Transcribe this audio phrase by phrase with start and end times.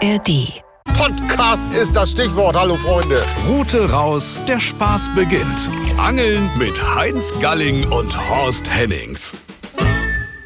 [0.00, 0.62] ARD.
[0.84, 2.54] Podcast ist das Stichwort.
[2.54, 3.20] Hallo Freunde.
[3.48, 5.70] Route raus, der Spaß beginnt.
[5.96, 9.36] Angeln mit Heinz Galling und Horst Hennings.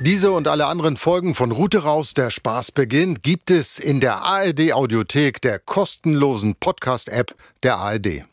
[0.01, 4.23] Diese und alle anderen Folgen von Route raus, der Spaß beginnt, gibt es in der
[4.23, 8.25] ARD Audiothek, der kostenlosen Podcast-App der ARD.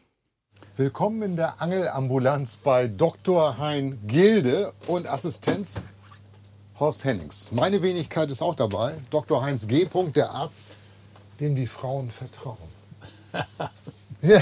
[0.78, 3.58] Willkommen in der Angelambulanz bei Dr.
[3.58, 5.84] Hein Gilde und Assistenz
[6.80, 7.52] Horst Hennings.
[7.52, 8.94] Meine Wenigkeit ist auch dabei.
[9.10, 9.42] Dr.
[9.42, 9.86] Heinz G.
[10.16, 10.78] der Arzt,
[11.40, 12.58] dem die Frauen vertrauen.
[14.22, 14.42] ja,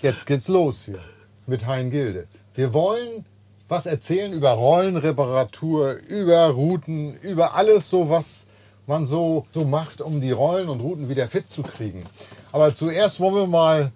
[0.00, 1.00] jetzt geht's los hier
[1.46, 2.26] mit Hein Gilde.
[2.54, 3.24] Wir wollen
[3.68, 8.46] was erzählen über Rollenreparatur, über Routen, über alles so, was
[8.86, 12.04] man so, so macht, um die Rollen und Routen wieder fit zu kriegen.
[12.50, 13.92] Aber zuerst wollen wir mal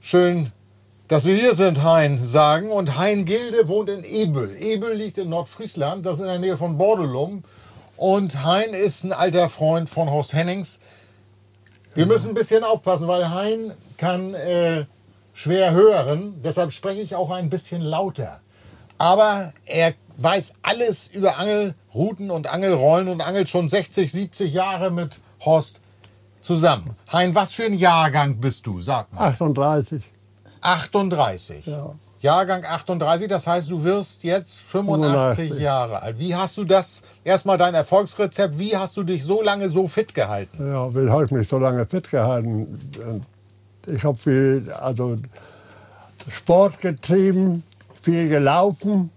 [0.00, 0.52] schön,
[1.08, 2.70] dass wir hier sind, Hein, sagen.
[2.70, 4.54] Und Hein Gilde wohnt in Ebel.
[4.60, 7.42] Ebel liegt in Nordfriesland, das ist in der Nähe von Bordelum.
[7.96, 10.80] Und Hein ist ein alter Freund von Horst Hennings.
[11.98, 14.84] Wir müssen ein bisschen aufpassen, weil Hein kann äh,
[15.34, 16.40] schwer hören.
[16.44, 18.40] Deshalb spreche ich auch ein bisschen lauter.
[18.98, 25.18] Aber er weiß alles über Angelrouten und Angelrollen und angelt schon 60, 70 Jahre mit
[25.44, 25.80] Horst
[26.40, 26.94] zusammen.
[27.12, 28.80] Hein, was für ein Jahrgang bist du?
[28.80, 29.30] Sag mal.
[29.30, 30.00] 38.
[30.60, 31.66] 38.
[31.66, 31.96] Ja.
[32.20, 35.62] Jahrgang 38, das heißt, du wirst jetzt 85 85.
[35.62, 36.18] Jahre alt.
[36.18, 40.14] Wie hast du das, erstmal dein Erfolgsrezept, wie hast du dich so lange so fit
[40.14, 40.58] gehalten?
[40.58, 43.22] Ja, wie habe ich mich so lange fit gehalten?
[43.86, 45.16] Ich habe viel, also
[46.28, 47.62] Sport getrieben,
[48.02, 49.10] viel gelaufen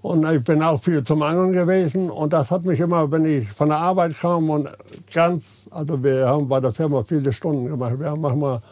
[0.00, 2.08] und ich bin auch viel zum Angeln gewesen.
[2.08, 4.68] Und das hat mich immer, wenn ich von der Arbeit kam und
[5.12, 7.98] ganz, also wir haben bei der Firma viele Stunden gemacht.
[7.98, 8.62] Wir haben manchmal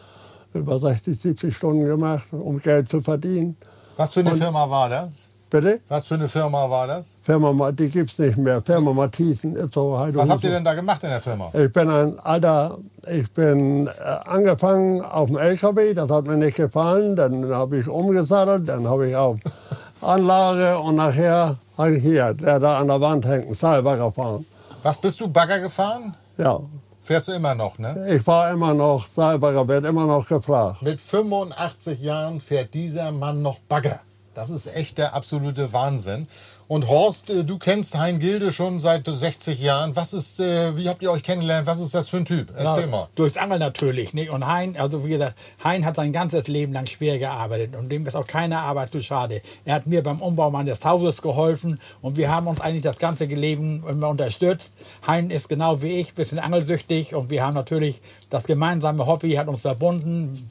[0.53, 3.57] über 60, 70 Stunden gemacht, um Geld zu verdienen.
[3.97, 5.29] Was für eine Und- Firma war das?
[5.49, 5.79] Bitte?
[5.87, 7.15] Was für eine Firma war das?
[7.21, 8.61] Firma, Ma- die gibt's nicht mehr.
[8.61, 11.49] Firma Matthiesen ist so halt Was habt ihr denn da gemacht in der Firma?
[11.53, 12.77] Ich bin ein alter,
[13.09, 13.91] ich bin äh,
[14.25, 19.07] angefangen auf dem LKW, das hat mir nicht gefallen, dann habe ich umgesattelt, dann habe
[19.07, 19.37] ich auf
[20.01, 24.45] Anlage und nachher habe ich hier, der da an der Wand hängt, einen Seilbagger fahren.
[24.83, 26.13] Was bist du Bagger gefahren?
[26.37, 26.59] Ja,
[27.07, 28.05] Fährst du immer noch, ne?
[28.13, 30.81] ich war immer noch, Seilbagger wird immer noch gefragt.
[30.81, 34.01] Mit 85 Jahren fährt dieser Mann noch Bagger.
[34.35, 36.27] Das ist echt der absolute Wahnsinn.
[36.67, 39.95] Und Horst, äh, du kennst Hein Gilde schon seit 60 Jahren.
[39.95, 41.65] Was ist, äh, wie habt ihr euch kennengelernt?
[41.65, 42.51] Was ist das für ein Typ?
[42.57, 43.07] Erzähl Ja, mal.
[43.15, 44.13] Durchs Angeln natürlich.
[44.13, 44.31] Nicht?
[44.31, 48.05] Und Hein, also wie gesagt, Hein hat sein ganzes Leben lang schwer gearbeitet und dem
[48.05, 49.41] ist auch keine Arbeit zu schade.
[49.63, 53.25] Er hat mir beim Umbau meines Hauses geholfen und wir haben uns eigentlich das ganze
[53.25, 54.75] Leben immer unterstützt.
[55.05, 59.47] Hein ist genau wie ich, bisschen angelsüchtig und wir haben natürlich das gemeinsame Hobby hat
[59.47, 60.49] uns verbunden.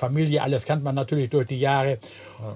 [0.00, 1.98] Familie, alles kennt man natürlich durch die Jahre.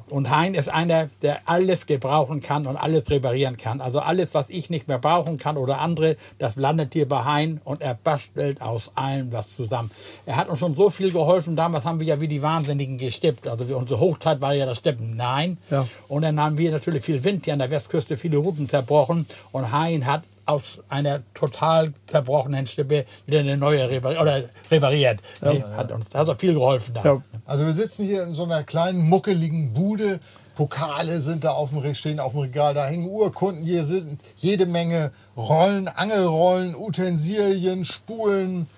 [0.09, 3.81] Und Hein ist einer, der alles gebrauchen kann und alles reparieren kann.
[3.81, 7.61] Also alles, was ich nicht mehr brauchen kann oder andere, das landet hier bei Hein
[7.65, 9.91] und er bastelt aus allem was zusammen.
[10.27, 11.55] Er hat uns schon so viel geholfen.
[11.55, 13.47] Damals haben wir ja wie die Wahnsinnigen gestippt.
[13.47, 15.17] Also unsere Hochzeit war ja das Steppen.
[15.17, 15.59] Nein.
[15.71, 15.87] Ja.
[16.09, 19.27] Und dann haben wir natürlich viel Wind hier an der Westküste, viele Routen zerbrochen.
[19.53, 24.21] Und Hein hat aus einer total zerbrochenen Stippe wieder eine neue repariert.
[24.21, 25.21] Oder repariert.
[25.43, 26.95] Nee, Hat uns hat auch viel geholfen.
[26.95, 27.05] Da.
[27.05, 30.21] Ja, Also wir sitzen hier in so einer kleinen, muckeligen Bude.
[30.55, 34.67] Pokale sind da auf dem, stehen auf dem Regal, da hängen Urkunden, hier sind jede
[34.67, 38.69] Menge Rollen, Angelrollen, Utensilien, Spulen,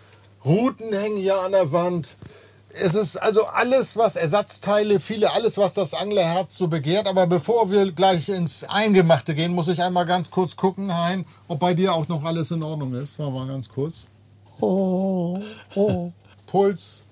[0.45, 2.17] Routen hängen hier an der Wand.
[2.83, 7.07] Es ist also alles, was Ersatzteile, viele, alles, was das Anglerherz so begehrt.
[7.07, 11.59] Aber bevor wir gleich ins Eingemachte gehen, muss ich einmal ganz kurz gucken, Hein, ob
[11.59, 13.19] bei dir auch noch alles in Ordnung ist.
[13.19, 14.09] War mal ganz kurz.
[14.61, 15.41] oh,
[15.75, 16.13] oh.
[16.47, 17.03] Puls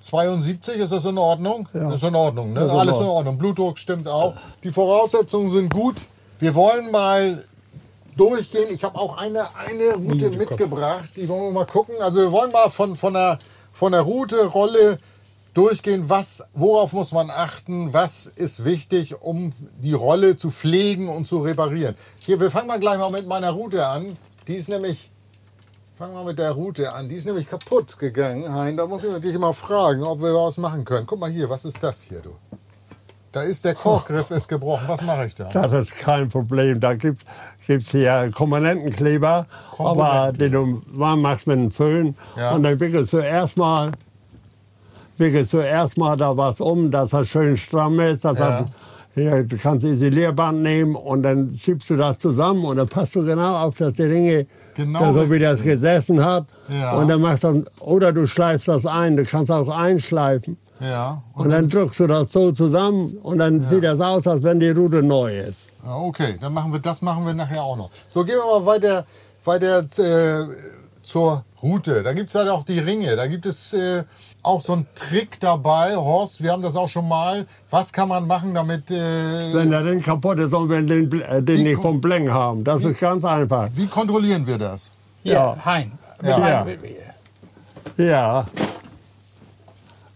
[0.00, 1.68] 72, ist das in Ordnung?
[1.72, 1.92] Ja.
[1.92, 2.60] Ist in Ordnung, ne?
[2.60, 3.08] Alles in Ordnung.
[3.08, 3.38] Ordnung.
[3.38, 4.34] Blutdruck stimmt auch.
[4.62, 5.96] Die Voraussetzungen sind gut.
[6.38, 7.42] Wir wollen mal
[8.16, 8.68] durchgehen.
[8.70, 11.10] Ich habe auch eine, eine Route mitgebracht.
[11.16, 11.94] Die wollen wir mal gucken.
[12.00, 13.38] Also wir wollen mal von, von, der,
[13.76, 14.98] von der Route, Rolle
[15.52, 16.08] durchgehen.
[16.08, 17.92] Was, worauf muss man achten?
[17.92, 21.94] Was ist wichtig, um die Rolle zu pflegen und zu reparieren?
[22.18, 24.16] Hier, wir fangen mal gleich mal mit meiner Route an.
[24.48, 25.10] Die ist nämlich
[25.98, 27.08] Fangen wir mit der Route an.
[27.08, 28.76] Die ist nämlich kaputt gegangen, Hein.
[28.76, 31.06] Da muss ich dich mal fragen, ob wir was machen können.
[31.06, 32.36] Guck mal hier, was ist das hier, du?
[33.36, 34.84] Da ist der Korkgriff ist gebrochen.
[34.86, 35.50] Was mache ich da?
[35.52, 36.80] Das ist kein Problem.
[36.80, 37.22] Da gibt
[37.68, 39.44] es hier Komponentenkleber,
[39.76, 42.16] aber den du warm machst mit einem Föhn.
[42.34, 42.52] Ja.
[42.52, 43.92] Und dann wickelst du erstmal
[45.18, 48.24] wickelst du erstmal da was um, dass das schön stramm ist.
[48.24, 48.60] Dass Ja.
[48.60, 48.68] das,
[49.14, 53.22] hier, du kannst Isolierband nehmen und dann schiebst du das zusammen und dann passt du
[53.22, 54.46] genau auf, dass die Ringe
[54.76, 56.46] Genau da so wie das gesessen hat.
[56.70, 56.96] Ja.
[56.96, 60.56] Und dann machst du, oder du schleifst das ein, du kannst auch einschleifen.
[60.80, 61.22] Ja.
[61.34, 64.70] Und dann drückst du das so zusammen und dann sieht das aus, als wenn die
[64.70, 65.68] Rute neu ist.
[65.84, 67.90] Ja, Okay, dann machen wir das machen wir nachher auch noch.
[68.08, 69.06] So, gehen wir mal weiter,
[69.44, 70.44] weiter äh,
[71.02, 72.02] zur Route.
[72.02, 73.16] Da gibt es halt auch die Ringe.
[73.16, 74.02] Da gibt es äh,
[74.42, 75.96] auch so einen Trick dabei.
[75.96, 77.46] Horst, wir haben das auch schon mal.
[77.70, 78.90] Was kann man machen, damit...
[78.90, 82.30] Äh, Wenn der Ring kaputt ist und wir den, äh, den Wie nicht vom Bleng
[82.30, 82.64] haben.
[82.64, 83.68] Das ist ganz einfach.
[83.72, 84.92] wie kontrollieren wir das?
[85.22, 85.56] Ja.
[85.64, 85.92] Hein.
[86.22, 86.38] Ja.
[86.38, 86.66] Ja.
[87.96, 88.46] Ja.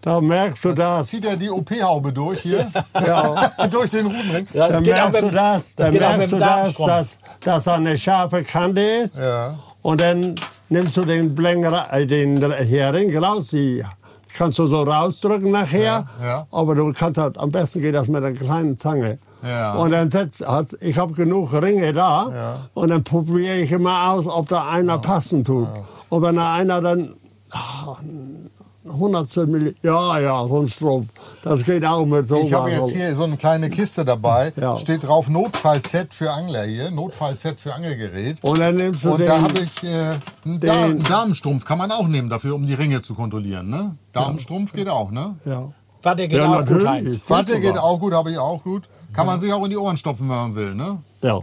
[0.02, 1.08] Da merkst du das.
[1.08, 2.70] Zieht er die OP-Haube durch hier?
[3.06, 3.48] Ja.
[3.70, 4.46] durch den Rutenring?
[4.52, 7.08] Ja, Da merkst du das, da merkst du das, dass,
[7.40, 9.18] dass da eine scharfe Kante ist.
[9.18, 9.58] Ja.
[9.82, 10.34] Und dann
[10.68, 13.84] nimmst du den, Bleng, ra- äh, den Hering raus, die
[14.36, 16.06] kannst du so rausdrücken nachher.
[16.22, 16.46] Ja, ja.
[16.50, 19.18] Aber du kannst halt, am besten geht das mit einer kleinen Zange.
[19.42, 19.74] Ja.
[19.74, 20.42] Und dann setzt,
[20.80, 22.56] ich habe genug Ringe da Ja.
[22.74, 25.68] und dann probiere ich immer aus, ob da einer passen tut.
[26.10, 27.14] Und wenn da einer dann
[27.50, 27.96] ah,
[28.92, 31.08] Hundertstel Milli, ja, ja, so ein Strumpf,
[31.42, 34.52] das geht auch mit so Ich habe jetzt hier so eine kleine Kiste dabei.
[34.56, 34.76] Ja.
[34.76, 36.90] Steht drauf Notfallset für Angler hier.
[36.90, 38.38] Notfallset für Angelgerät.
[38.42, 41.64] Und dann nimmst du Und den, da habe ich äh, einen, da den- einen Damenstrumpf.
[41.64, 43.70] Kann man auch nehmen dafür, um die Ringe zu kontrollieren.
[43.70, 43.96] Ne?
[44.12, 45.36] Damenstrumpf geht auch, ne?
[45.44, 45.68] ja.
[46.02, 47.22] Warte, geht Ja, auch gut, natürlich.
[47.22, 47.44] Sogar.
[47.44, 48.84] geht auch gut, habe ich auch gut.
[49.12, 50.74] Kann man sich auch in die Ohren stopfen, wenn man will.
[50.74, 50.96] Ne?
[51.20, 51.40] Ja.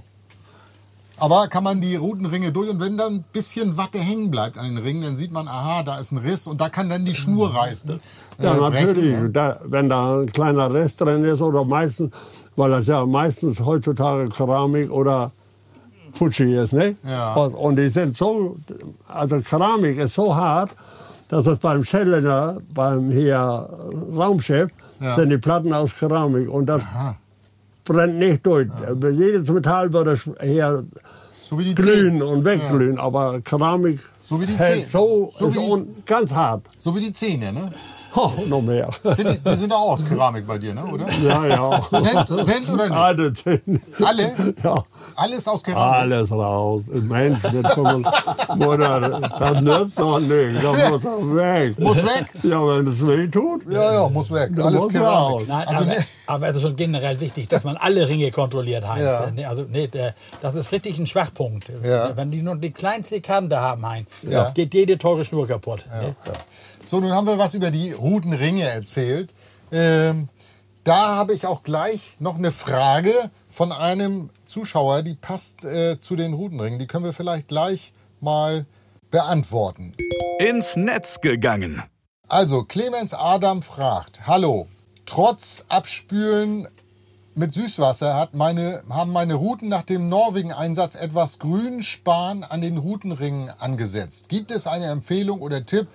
[1.20, 4.66] Aber kann man die Rutenringe durch und wenn dann ein bisschen Watte hängen bleibt an
[4.76, 7.16] den Ringen, dann sieht man, aha, da ist ein Riss und da kann dann die
[7.16, 8.00] Schnur reißen.
[8.40, 8.96] Ja, äh, natürlich.
[9.14, 9.30] brechen, ne?
[9.32, 12.12] Da, wenn da ein kleiner Rest drin ist oder meistens,
[12.56, 15.32] weil das ja meistens heutzutage Keramik oder
[16.14, 16.96] Fuji ist, ne?
[17.08, 17.34] Ja.
[17.34, 18.58] Und, und die sind so,
[19.08, 20.70] also Keramik ist so hart,
[21.30, 23.38] dass es beim Challenger, beim hier
[24.16, 25.16] Raumschiff, Ja.
[25.16, 26.84] sind die Platten aus Keramik und das
[27.88, 28.68] brennt nicht durch.
[29.02, 30.84] Jedes Metall würde hier
[31.42, 34.88] So glühen und wegglühen, aber Keramik So wie die hält Zähne.
[34.88, 36.64] so, So die- ganz hart.
[36.78, 37.72] So wie die Zähne, ne?
[38.20, 38.90] Oh, noch mehr.
[39.04, 40.84] Sind die, die sind auch aus Keramik bei dir, ne?
[40.86, 41.06] Oder?
[41.24, 41.82] Ja, ja.
[41.92, 42.98] Sind, sind oder nicht?
[42.98, 43.82] Alle zehn.
[44.04, 44.54] Alle?
[44.64, 44.84] Ja.
[45.16, 46.02] Alles aus Keramik.
[46.02, 46.84] Alles raus.
[46.88, 48.08] Mensch, mit 5
[48.56, 50.64] Mutter, das nützt doch nicht.
[50.64, 51.80] Das muss doch weg.
[51.80, 52.26] Muss weg?
[52.44, 53.70] Ja, wenn es weh tut.
[53.70, 54.52] Ja, ja, muss weg.
[54.56, 55.48] Da Alles muss Keramik.
[55.48, 58.88] Nein, Also, aber, ne- aber es ist schon generell wichtig, dass man alle Ringe kontrolliert,
[58.88, 59.04] Heinz.
[59.04, 59.32] Ja.
[59.32, 59.90] Ne, Also, nee,
[60.42, 61.68] das ist richtig ein Schwachpunkt.
[61.84, 62.16] Ja.
[62.18, 64.50] Wenn die nur die kleinste Kante haben, Heinz, Ja.
[64.50, 65.86] geht jede teure Schnur kaputt.
[66.02, 66.16] Ne?
[66.88, 69.34] So, nun haben wir was über die Rutenringe erzählt.
[69.74, 70.30] Ähm,
[70.86, 76.16] da habe ich auch gleich noch eine Frage von einem Zuschauer, die passt äh, zu
[76.16, 76.80] den Rutenringen.
[76.80, 77.92] Die können wir vielleicht gleich
[78.22, 78.66] mal
[79.12, 79.96] beantworten.
[80.40, 81.84] Ins Netz gegangen.
[82.30, 84.68] Also, Clemens Adam fragt, hallo,
[85.06, 86.70] trotz Abspülen
[87.36, 93.52] mit Süßwasser hat meine, haben meine Routen nach dem Norwegen-Einsatz etwas Grünspan an den Rutenringen
[93.60, 94.30] angesetzt.
[94.30, 95.88] Gibt es eine Empfehlung oder Tipp,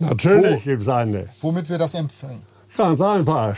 [0.00, 1.28] Natürlich gibt es eine.
[1.42, 2.42] womit wir das empfangen?
[2.76, 3.56] Ganz einfach.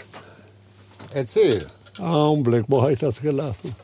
[1.14, 1.64] Erzähl.
[2.00, 3.74] Augenblick, wo habe ich das gelassen?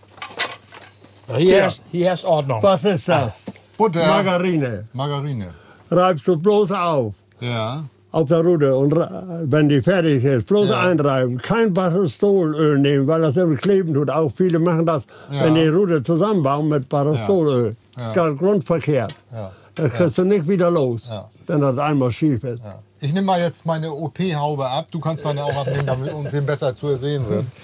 [1.37, 1.67] Hier, Ja.
[1.67, 2.63] ist, hier ist Ordnung.
[2.63, 3.45] Was ist das?
[3.77, 4.05] Butter.
[4.07, 4.85] Margarine.
[4.93, 5.49] Margarine.
[5.91, 7.15] Reibst du bloß auf.
[7.41, 7.85] Ja.
[8.11, 10.81] Auf der Rute und wenn die fertig ist, bloß Ja.
[10.81, 11.37] einreiben.
[11.39, 14.11] Kein Baristolöl nehmen, weil das immer kleben tut.
[14.11, 15.45] Auch viele machen das, Ja.
[15.45, 17.77] wenn die Rute zusammenbauen mit Baristolöl.
[17.99, 18.13] Ja.
[18.15, 19.15] Ganz grundverkehrt.
[19.31, 19.53] Ja.
[19.75, 21.29] Das kriegst du nicht wieder los, Ja.
[21.49, 22.63] Wenn das einmal schief ist.
[22.65, 22.79] ja.
[23.01, 24.89] Ich nehme mal jetzt meine OP-Haube ab.
[24.91, 27.47] Du kannst deine auch abnehmen, damit wir besser zu sehen sind.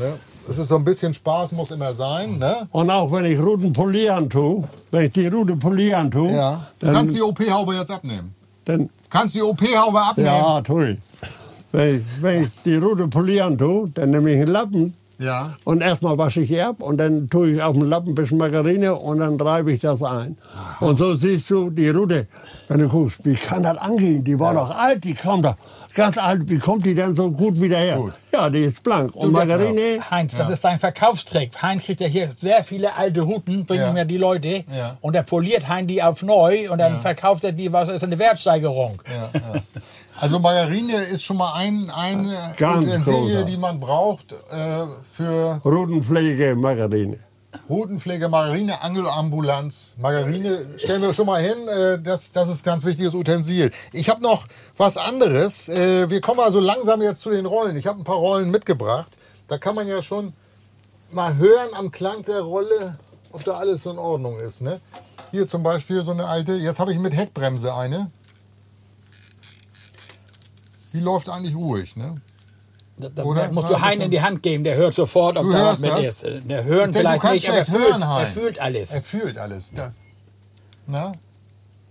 [0.00, 0.14] Ne?
[0.48, 2.38] Es ist so ein bisschen Spaß, muss immer sein.
[2.38, 2.66] Ne?
[2.70, 6.66] Und auch wenn ich Ruten polieren tue, wenn ich die Rute polieren tue, Ja.
[6.78, 8.34] Du dann, kannst die OP-Haube jetzt abnehmen.
[8.64, 10.28] dann Kannst die OP-Haube abnehmen.
[10.28, 10.98] ja, tue ich.
[11.72, 12.04] Wenn, ich.
[12.22, 15.54] wenn ich die Rute polieren tue, dann nehme ich einen Lappen Ja.
[15.64, 18.38] Und erstmal wasche ich die ab und dann tue ich auf den Lappen ein bisschen
[18.38, 20.36] Margarine und dann reibe ich das ein.
[20.80, 22.26] Und so siehst du die Rute,
[22.68, 24.24] wenn du guckst, wie kann das angehen?
[24.24, 25.54] Die war doch alt, die kam doch
[25.94, 26.48] ganz alt.
[26.48, 27.96] Wie kommt die denn so gut wieder her?
[27.98, 28.14] Gut.
[28.32, 29.14] Ja, die ist blank.
[29.14, 31.60] Und Du, das- Margarine, Heinz, das ist dein Verkaufstrick.
[31.62, 33.92] Heinz kriegt ja hier sehr viele alte Routen, bringen Ja.
[33.92, 34.64] mir die Leute.
[34.74, 34.96] Ja.
[35.02, 36.98] Und er poliert Hein die auf neu und dann Ja.
[37.00, 39.00] verkauft er die, was ist eine Wertsteigerung.
[40.20, 43.44] Also Margarine ist schon mal ein, eine Ganz Utensilie, großer.
[43.44, 47.18] die man braucht äh, für Rutenpflege, Margarine.
[47.68, 49.94] Routenpflege, Margarine, Angelambulanz.
[49.98, 53.70] Margarine stellen wir schon mal hin, äh, das, das ist ein ganz wichtiges Utensil.
[53.92, 55.68] Ich habe noch was anderes.
[55.68, 57.76] Äh, wir kommen also langsam jetzt zu den Rollen.
[57.76, 59.12] Ich habe ein paar Rollen mitgebracht.
[59.48, 60.32] Da kann man ja schon
[61.10, 62.98] mal hören am Klang der Rolle,
[63.32, 64.62] ob da alles in Ordnung ist.
[64.62, 64.80] Ne?
[65.30, 68.10] Hier zum Beispiel so eine alte, jetzt habe ich mit Heckbremse eine.
[70.92, 71.96] Die läuft eigentlich ruhig.
[71.96, 72.20] Ne?
[72.98, 73.50] Da, da Oder?
[73.50, 75.64] musst Ja, du Hein in die Hand geben, der hört sofort, ob Du da was
[75.68, 76.00] hörst mit das?
[76.00, 76.24] ist.
[76.48, 78.90] Der hören Ich vielleicht nicht, aber er fühlt, hören, er fühlt alles.
[78.90, 79.72] Er fühlt alles.
[79.72, 79.94] Das,
[80.86, 81.12] na?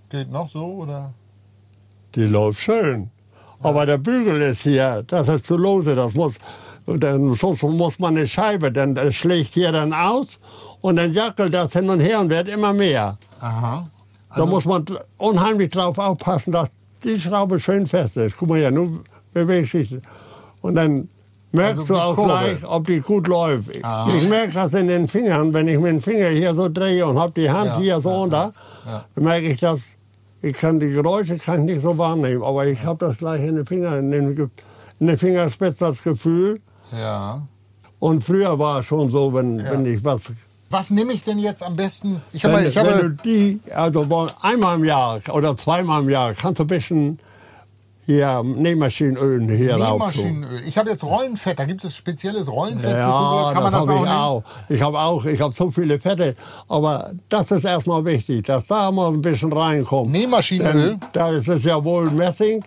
[0.09, 1.13] Geht noch so oder?
[2.15, 3.09] Die läuft schön.
[3.63, 6.35] Aber der Bügel ist hier, das ist zu lose, das muss,
[6.85, 10.39] dann sonst muss man eine Scheibe, dann das schlägt hier dann aus
[10.81, 13.17] und dann jackelt das hin und her und wird immer mehr.
[13.39, 13.87] Aha.
[14.35, 14.83] da muss man
[15.17, 16.69] unheimlich drauf aufpassen, dass
[17.03, 18.37] die Schraube schön fest ist.
[18.37, 19.01] Guck mal hier, nun
[19.33, 19.97] bewegt sich.
[20.61, 21.09] Und dann
[21.51, 22.29] merkst Also du auch Kurve.
[22.29, 23.69] gleich, ob die gut läuft.
[23.83, 24.07] Ah.
[24.15, 27.17] Ich merke das in den Fingern, wenn ich mit dem Finger hier so drehe und
[27.19, 28.53] habe die Hand Ja, hier so ja, unter,
[28.85, 29.05] ja.
[29.15, 29.81] dann merke ich das.
[30.43, 33.55] Ich kann die Geräusche kann ich nicht so wahrnehmen, aber ich habe das gleich in
[33.55, 34.51] den Fingern, in den,
[34.99, 36.59] in den Fingerspitzen das Gefühl.
[36.91, 37.43] Ja.
[37.99, 40.31] Und früher war es schon so, wenn, wenn ich was
[40.71, 42.21] Was nehme ich denn jetzt am besten?
[42.31, 44.07] Ich habe, Wenn, ich wenn du habe die, also
[44.41, 47.19] einmal im Jahr oder zweimal im Jahr kannst du ein bisschen
[48.05, 49.77] hier Nähmaschinenöl hier.
[49.77, 50.61] Nähmaschinenöl.
[50.65, 51.59] Ich habe jetzt Rollenfett.
[51.59, 53.53] Da gibt es spezielles Rollenfett für Ja, Kugler.
[53.53, 54.17] Kann man das habe auch ich nehmen?
[54.17, 54.43] auch.
[54.69, 56.35] Ich habe auch, ich habe so viele Fette,
[56.67, 60.11] aber das ist erstmal wichtig, dass da mal ein bisschen reinkommt.
[60.11, 60.73] Nähmaschinenöl?
[60.73, 62.63] Denn Da ist es ja wohl Messing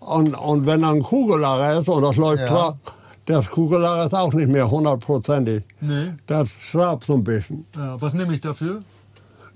[0.00, 2.46] und, und wenn dann Kugellager ist und das läuft Ja.
[2.46, 2.78] klar,
[3.26, 5.64] das Kugellager ist auch nicht mehr hundertprozentig.
[5.80, 6.14] Nee.
[6.26, 7.66] Das schraubt so ein bisschen.
[7.76, 8.82] Ja, was nehme ich dafür?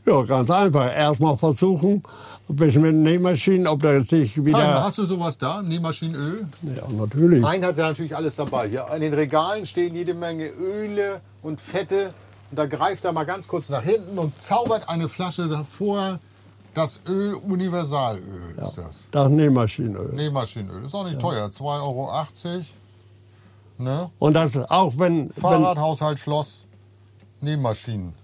[0.05, 0.95] Ja, ganz einfach.
[0.95, 2.03] Erstmal versuchen,
[2.49, 4.85] ein bisschen mit Nähmaschinen, ob da sich Zeig mal, wieder.
[4.85, 5.63] hast du sowas da?
[5.63, 6.47] Nähmaschinenöl?
[6.63, 7.45] Ja, natürlich.
[7.45, 8.69] Hein hat ja natürlich alles dabei.
[8.69, 12.15] Hier in den Regalen stehen jede Menge Öle und Fette.
[12.51, 16.21] Und da greift er mal ganz kurz nach hinten und zaubert eine Flasche davor.
[16.73, 19.09] Das Öl Universalöl ist das.
[19.11, 20.15] Das Nähmaschinenöl.
[20.15, 20.85] Nähmaschinenöl.
[20.85, 21.47] Ist auch nicht teuer.
[21.47, 22.13] 2,80 Euro.
[23.79, 24.11] Ne?
[24.19, 26.65] Und das auch wenn, wenn Fahrrad, Haushalt, Schloss,
[27.41, 28.15] Nähmaschinen.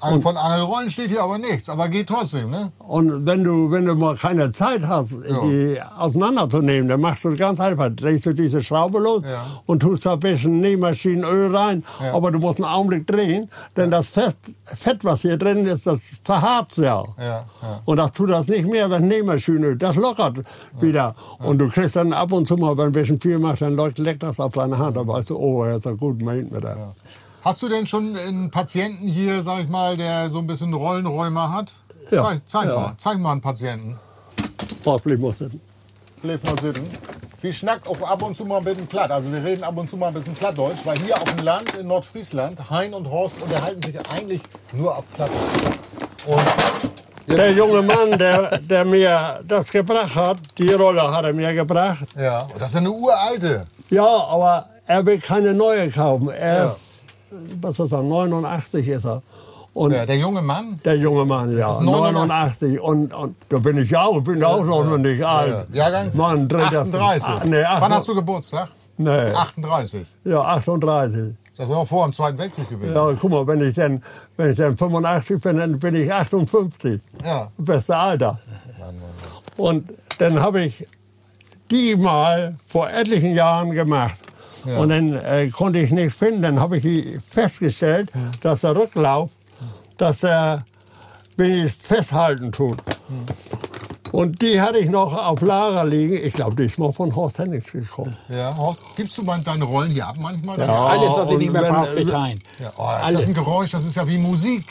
[0.00, 2.70] Also von Angelrollen steht hier aber nichts, aber geht trotzdem, ne?
[2.78, 7.38] und wenn du wenn du mal keine Zeit hast, die auseinanderzunehmen, dann machst du es
[7.38, 7.88] ganz einfach.
[7.94, 9.44] Drehst du diese Schraube los Ja.
[9.66, 11.84] und tust da ein bisschen Nähmaschinenöl rein.
[12.02, 12.14] Ja.
[12.14, 15.98] Aber du musst einen Augenblick drehen, denn das Fett, Fett, was hier drin ist, das
[16.22, 17.04] verharrt ja.
[17.18, 17.44] Ja, ja.
[17.84, 20.38] Und das tut das nicht mehr, wenn Nähmaschine, das lockert
[20.80, 21.14] wieder.
[21.38, 24.22] Und du kriegst dann ab und zu mal, wenn ein bisschen viel macht, dann leckt
[24.22, 24.96] das auf deine Hand.
[24.96, 26.94] Da weißt du, oh, er ist ja gut meint mit der.
[27.48, 31.50] Hast du denn schon einen Patienten hier, sag ich mal, der so ein bisschen Rollenräumer
[31.50, 31.72] hat?
[32.10, 32.74] Ja, Zeig, zeig ja.
[32.74, 33.98] mal, zeig mal einen Patienten.
[34.84, 35.52] Hoffentlich muss es.
[36.20, 36.86] Bleib mal sitzen.
[37.40, 39.10] Wie schnackt auch ab und zu mal ein bisschen platt.
[39.10, 41.72] Also wir reden ab und zu mal ein bisschen Plattdeutsch, weil hier auf dem Land
[41.80, 44.42] in Nordfriesland, Hein und Horst unterhalten sich eigentlich
[44.74, 45.78] nur auf Plattdeutsch.
[46.26, 51.54] Und Der junge Mann, der, der mir das gebracht hat, die Rolle hat er mir
[51.54, 52.04] gebracht.
[52.20, 53.64] ja, und das ist eine uralte.
[53.88, 56.28] Ja, aber er will keine neue kaufen.
[56.28, 56.97] Er ist,
[57.60, 59.22] was ist er, 89 ist er.
[59.74, 60.78] Und Ja, der junge Mann.
[60.84, 62.72] der junge Mann, ja, ist 89.
[62.72, 62.80] 89.
[62.80, 65.68] Und, und da bin ich ja auch, bin auch noch nicht alt.
[65.72, 67.28] Ja, Jahrgang Mann, dreht das- 38.
[67.28, 68.68] Ah, nee, Wann hast du Geburtstag?
[68.96, 70.06] Nee, 38.
[70.24, 71.34] ja, 38.
[71.56, 72.94] Das war vor dem Zweiten Weltkrieg gewesen.
[72.94, 74.02] Ja, guck mal, wenn ich dann,
[74.36, 77.00] wenn ich dann 85 bin, dann bin ich 58.
[77.24, 77.48] Ja.
[77.58, 78.38] Beste Alter.
[79.56, 79.86] Und
[80.18, 80.86] dann habe ich
[81.70, 84.16] die mal vor etlichen Jahren gemacht.
[84.64, 84.78] Ja.
[84.78, 86.42] Und dann äh, konnte ich nichts finden.
[86.42, 88.10] Dann habe ich die festgestellt,
[88.42, 89.30] dass der Rücklauf,
[89.96, 90.64] dass er
[91.36, 92.76] wenigstens festhalten tut.
[94.10, 96.14] Und die hatte ich noch auf Lager liegen.
[96.24, 98.16] Ich glaube, die ist mal von Horst Hennings gekommen.
[98.30, 100.58] Ja, Horst, gibst du mal deine Rollen hier ab manchmal?
[100.58, 100.86] Ja.
[100.86, 102.38] Alles, was ich nicht mehr wenn- brauche, steht rein.
[102.60, 104.62] Ja, oh, das ist ein Geräusch, das ist ja wie Musik.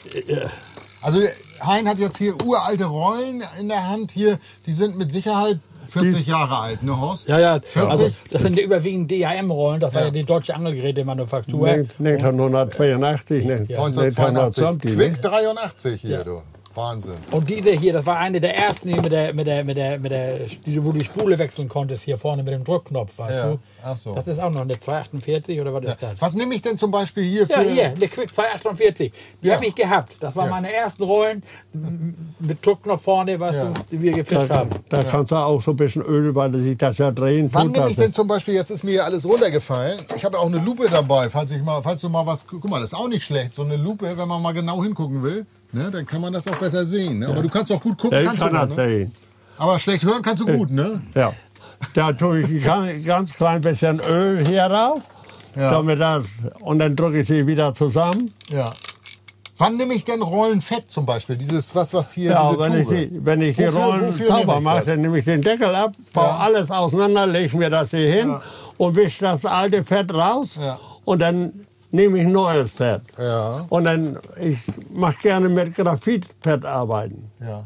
[1.03, 1.19] Also
[1.65, 6.27] Hein hat jetzt hier uralte Rollen in der Hand hier, die sind mit Sicherheit 40
[6.27, 7.27] Jahre alt, ne Horst?
[7.27, 7.91] Ja, ja, 40?
[7.91, 10.09] also das sind ja überwiegend DHM-Rollen, das war Ja.
[10.11, 11.67] die deutsche Angelgerätemanufaktur.
[11.67, 13.53] 1982, ne?
[13.69, 14.17] 1982.
[14.17, 14.95] 1920.
[14.95, 15.29] Quick ne?
[15.29, 16.41] 83 hier, du.
[16.77, 17.15] Wahnsinn.
[17.31, 19.99] Und diese hier, das war eine der ersten hier mit der, mit der, mit der,
[19.99, 23.37] mit der, die, wo du die Spule wechseln konntest, hier vorne mit dem Druckknopf, weißt
[23.39, 23.59] Ja, du?
[23.83, 24.13] ach so.
[24.13, 26.11] Das ist auch noch eine 248 oder was ist das?
[26.19, 27.53] Was nehme ich denn zum Beispiel hier für...
[27.53, 29.11] Ja, hier, eine Quick 248.
[29.41, 29.55] Die Ja.
[29.55, 30.15] habe ich gehabt.
[30.19, 30.51] Das waren Ja.
[30.51, 31.43] meine ersten Rollen
[32.39, 33.65] mit Druckknopf vorne, weißt Ja.
[33.65, 34.69] du, die wir gefischt haben.
[34.89, 37.89] da kannst du auch so ein bisschen Öl, weil sich das ja drehen Wann nehme
[37.89, 40.87] ich denn zum Beispiel, jetzt ist mir hier alles runtergefallen, ich habe auch eine Lupe
[40.89, 43.53] dabei, falls, ich mal, falls du mal was, guck mal, das ist auch nicht schlecht,
[43.53, 46.57] so eine Lupe, wenn man mal genau hingucken will, ne, dann kann man das auch
[46.57, 47.19] besser sehen.
[47.19, 47.27] Ne?
[47.27, 48.75] Aber du kannst auch gut gucken, ich kann das ne?
[48.75, 49.11] sehen.
[49.57, 51.01] Aber schlecht hören kannst du gut, ne?
[51.15, 51.33] Ja.
[51.93, 55.01] Da tue ich ein ganz- klein bisschen Öl hier drauf,
[55.55, 55.71] Ja.
[55.71, 56.25] damit das,
[56.59, 58.33] und dann drücke ich sie wieder zusammen.
[58.51, 58.69] Ja.
[59.59, 61.35] Wann nehme ich denn Rollenfett zum Beispiel?
[61.35, 62.95] Dieses, was, was hier, Ja, diese wenn ich, Tube?
[62.95, 65.73] die, wenn ich die Wofür- Rollen wofür sauber ich mache, dann nehme ich den Deckel
[65.73, 66.37] ab, baue Ja.
[66.37, 68.41] alles auseinander, lege mir das hier hin Ja.
[68.77, 70.59] und wische das alte Fett raus.
[70.61, 70.79] Ja.
[71.05, 71.53] Und dann
[71.91, 73.01] nehme ich neues Fett.
[73.17, 73.65] Ja.
[73.69, 74.59] Und dann, ich
[74.91, 77.31] mache gerne mit Graphitfett arbeiten.
[77.39, 77.63] Ja.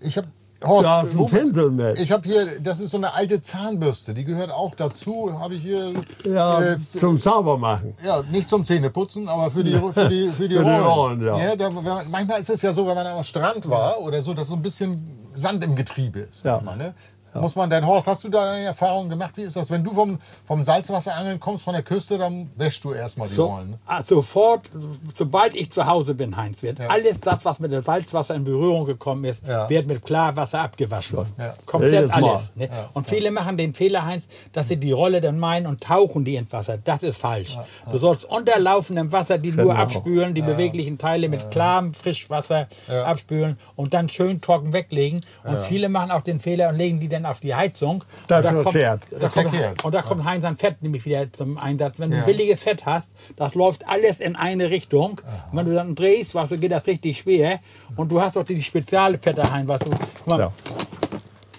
[0.00, 0.28] Ich habe
[0.64, 2.00] Horst, Da ist ein wo- Pinsel mit.
[2.00, 5.38] Ich habe hier, das ist so eine alte Zahnbürste, die gehört auch dazu.
[5.38, 5.92] Habe ich hier.
[6.24, 7.94] Ja, äh, zum Saubermachen.
[8.04, 10.82] Ja, nicht zum Zähneputzen, aber für die, für die, für die Für die Rollen.
[10.84, 11.54] Rollen, ja.
[11.54, 14.48] da, man, manchmal ist es ja so, wenn man am Strand war oder so, dass
[14.48, 16.44] so ein bisschen Sand im Getriebe ist.
[16.44, 16.54] Ja.
[16.56, 16.94] manchmal, ne?
[17.34, 19.36] Muss man denn, Horst, hast du da eine Erfahrung gemacht?
[19.36, 22.92] Wie ist das, wenn du vom, vom Salzwasserangeln kommst, von der Küste, dann wäschst du
[22.92, 23.70] erstmal die So, Rollen.
[23.70, 23.78] ne?
[23.86, 24.70] ah, sofort,
[25.14, 26.88] sobald ich zu Hause bin, Heinz, wird Ja.
[26.88, 29.68] alles das, was mit dem Salzwasser in Berührung gekommen ist, Ja.
[29.68, 31.18] wird mit Klarwasser abgewaschen.
[31.38, 31.54] Ja.
[31.66, 32.52] Komplett alles.
[32.56, 32.68] Ne?
[32.94, 36.36] Und viele machen den Fehler, Heinz, dass sie die Rolle dann meinen und tauchen die
[36.36, 36.78] ins Wasser.
[36.78, 37.56] Das ist falsch.
[37.92, 39.76] Du sollst unter laufendem Wasser die nur Genau.
[39.82, 42.68] abspülen, die beweglichen Teile mit klarem Frischwasser
[43.04, 45.20] abspülen und dann schön trocken weglegen.
[45.44, 48.04] Und viele machen auch den Fehler und legen die dann auf die Heizung.
[48.26, 49.02] Das und da kommt, verkehrt.
[49.10, 49.84] da Das kommt, verkehrt.
[49.84, 51.98] Und da kommt Heinz an Fett nämlich wieder zum Einsatz.
[51.98, 52.24] Wenn du Ja.
[52.24, 55.20] billiges Fett hast, das läuft alles in eine Richtung.
[55.50, 57.58] Und wenn du dann drehst, du, geht das richtig schwer.
[57.96, 59.90] Und du hast auch die Spezialfette Heinz, weißt du.
[60.30, 60.52] Mal, Ja.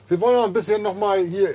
[0.08, 1.50] Wir wollen noch ein bisschen noch mal hier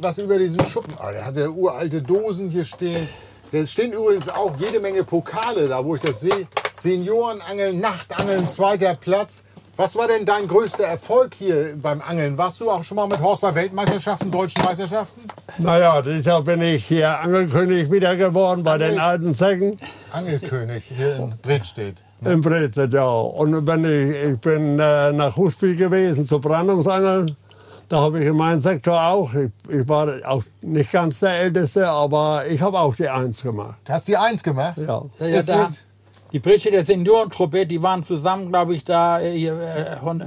[0.00, 0.92] was über diesen Schuppen.
[0.98, 3.08] Ah, der hat ja uralte Dosen hier stehen.
[3.52, 6.46] Da stehen übrigens auch jede Menge Pokale da, wo ich das sehe.
[6.72, 9.44] Seniorenangeln, Nachtangeln, zweiter Platz.
[9.76, 12.38] Was war denn dein größter Erfolg hier beim Angeln?
[12.38, 15.22] Warst du auch schon mal mit Horst bei Weltmeisterschaften, deutschen Meisterschaften?
[15.58, 19.76] Naja, deshalb bin ich hier Angelkönig wieder geworden bei Angel- den alten Säcken
[20.12, 22.04] Angelkönig hier in Bredstedt.
[22.24, 23.04] in Brezel, ja.
[23.04, 27.34] Und wenn ich, ich bin äh, nach Husby gewesen zu Brandungsangeln.
[27.88, 31.86] Da habe ich in meinem Sektor auch, ich, ich war auch nicht ganz der Älteste,
[31.86, 33.74] aber ich habe auch die Eins gemacht.
[33.84, 34.78] Du hast die Eins gemacht?
[34.78, 35.02] Ja.
[35.18, 35.68] Ja, ja, da,
[36.34, 39.20] die Britsche der Seniorentruppe, die waren zusammen, glaube ich, da.
[39.20, 40.26] äh, Hier, äh, von, äh,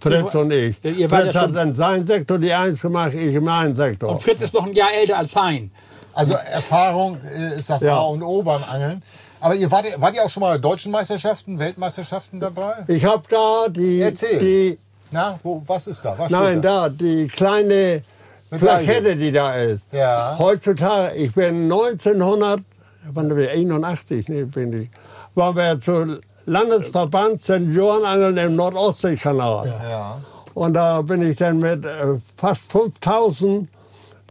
[0.00, 0.76] Fritz ihr- und ich.
[0.84, 3.72] Ihr, ihr Fritz ja hat schon, in seinem Sektor die Eins gemacht, ich in meinem
[3.72, 4.10] Sektor.
[4.10, 5.70] und Fritz ist noch ein Jahr älter als Hein.
[6.12, 7.96] Also Erfahrung äh, ist das Ja.
[7.96, 9.02] A und O beim Angeln.
[9.40, 12.72] Aber ihr wart, wart ihr auch schon mal bei deutschen Meisterschaften, Weltmeisterschaften dabei?
[12.88, 14.38] Ich habe da die, Erzähl.
[14.38, 14.78] die
[15.12, 16.18] Na, wo, was ist da?
[16.18, 18.02] Was Nein, steht da, die kleine.
[18.50, 19.86] Plakette, die da ist.
[19.92, 20.36] Ja.
[20.38, 24.88] Heutzutage, ich bin 1981, nee, bin ich,
[25.36, 29.66] waren wir zu Landesverband Seniorenangeln im Nordostseekanal.
[29.90, 30.20] Ja.
[30.54, 33.68] Und da bin ich dann mit äh, fast 5000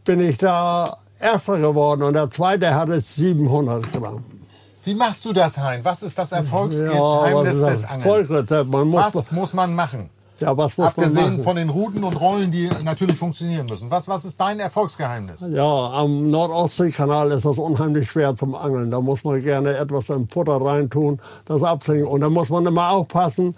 [0.04, 4.18] bin ich da Erster geworden und der Zweite hat es 700 gemacht.
[4.84, 5.80] Wie machst du das, Hein?
[5.82, 7.84] Was ist das Ja, Erfolgsgeheimnis ist des?
[7.84, 8.28] Angelns?
[8.70, 10.10] Man muss, Was muss man machen?
[10.40, 13.90] Ja, was muss man Abgesehen von den Routen und Rollen, die natürlich funktionieren müssen.
[13.90, 15.48] Was, was ist dein Erfolgsgeheimnis?
[15.50, 18.90] Ja, am Nordostseekanal ist das unheimlich schwer zum Angeln.
[18.90, 22.06] Da muss man gerne etwas im Futter reintun, das absinken.
[22.06, 23.54] Und da muss man immer aufpassen,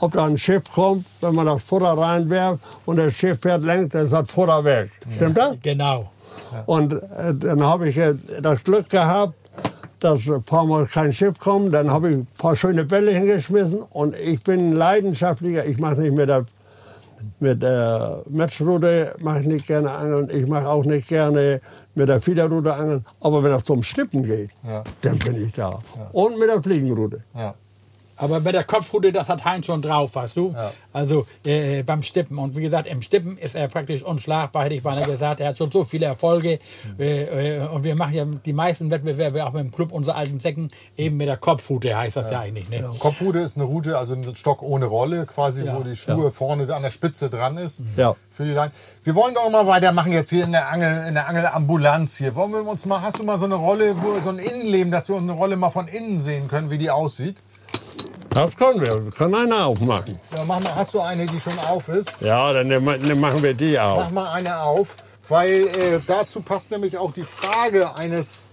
[0.00, 3.94] ob da ein Schiff kommt, wenn man das Futter reinwerft und das Schiff fährt lenkt,
[3.94, 4.90] dann ist das Futter weg.
[5.16, 5.56] Stimmt das?
[5.62, 6.10] Genau.
[6.66, 9.34] Und äh, dann habe ich äh, das Glück gehabt,
[10.00, 11.74] dass ein paar Mal kein Schiff kommt.
[11.74, 15.64] Dann habe ich ein paar schöne Bälle hingeschmissen und ich bin ein leidenschaftlicher.
[15.66, 16.44] Ich mache nicht mit der
[17.40, 20.28] mit der Matchrute mache ich nicht gerne angeln.
[20.32, 21.60] Ich mache auch nicht gerne
[21.96, 23.04] mit der Fiederrute angeln.
[23.20, 24.84] Aber wenn das zum Stippen geht, Ja.
[25.02, 25.80] dann bin ich da.
[26.12, 27.22] Und mit der Fliegenrute.
[27.36, 27.54] Ja.
[28.18, 30.52] Aber bei der Kopfrute, das hat Heinz schon drauf, weißt du?
[30.52, 30.72] Ja.
[30.92, 32.38] Also äh, beim Stippen.
[32.38, 35.40] Und wie gesagt, im Stippen ist er praktisch unschlagbar, hätte ich beinahe gesagt.
[35.40, 36.58] Er hat schon so viele Erfolge.
[36.98, 40.40] Äh, äh, und wir machen ja die meisten Wettbewerbe auch mit dem Club unserer alten
[40.40, 42.68] Säcken eben mit der Kopfrute, heißt das ja, eigentlich.
[42.68, 42.90] Ne?
[42.98, 45.76] Kopfrute ist eine Route, also ein Stock ohne Rolle, quasi, Ja.
[45.76, 47.82] wo die Schuhe vorne an der Spitze dran ist.
[47.96, 48.16] Ja.
[48.30, 48.72] Für die Leine.
[49.02, 52.34] Wir wollen doch mal weitermachen jetzt hier in der Angel, in der Angelambulanz hier.
[52.34, 55.08] Wollen wir uns mal, hast du mal so eine Rolle, wo so ein Innenleben, dass
[55.08, 57.42] wir eine Rolle mal von innen sehen können, wie die aussieht?
[58.30, 59.04] Das können wir.
[59.04, 60.18] Wir können eine aufmachen.
[60.36, 62.12] Ja, mach mal, hast du eine, die schon auf ist?
[62.20, 64.04] Ja, dann dann machen wir die auf.
[64.04, 64.96] Mach mal eine auf,
[65.28, 68.46] weil äh, dazu passt nämlich auch die Frage eines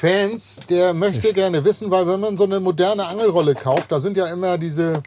[0.00, 4.16] Fans, der möchte gerne wissen, weil wenn man so eine moderne Angelrolle kauft, da sind
[4.16, 5.02] ja immer diese,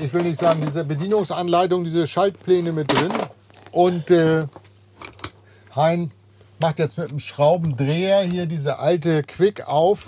[0.00, 3.12] ich will nicht sagen, diese Bedienungsanleitung, diese Schaltpläne mit drin.
[3.72, 4.44] Und äh,
[5.74, 6.10] Hein
[6.60, 10.04] macht jetzt mit dem Schraubendreher hier diese alte Quick auf.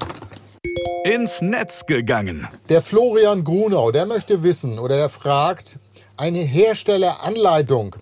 [1.04, 2.46] Ins Netz gegangen.
[2.68, 5.80] Der Florian Grunau, der möchte wissen oder der fragt,
[6.16, 7.96] eine Herstelleranleitung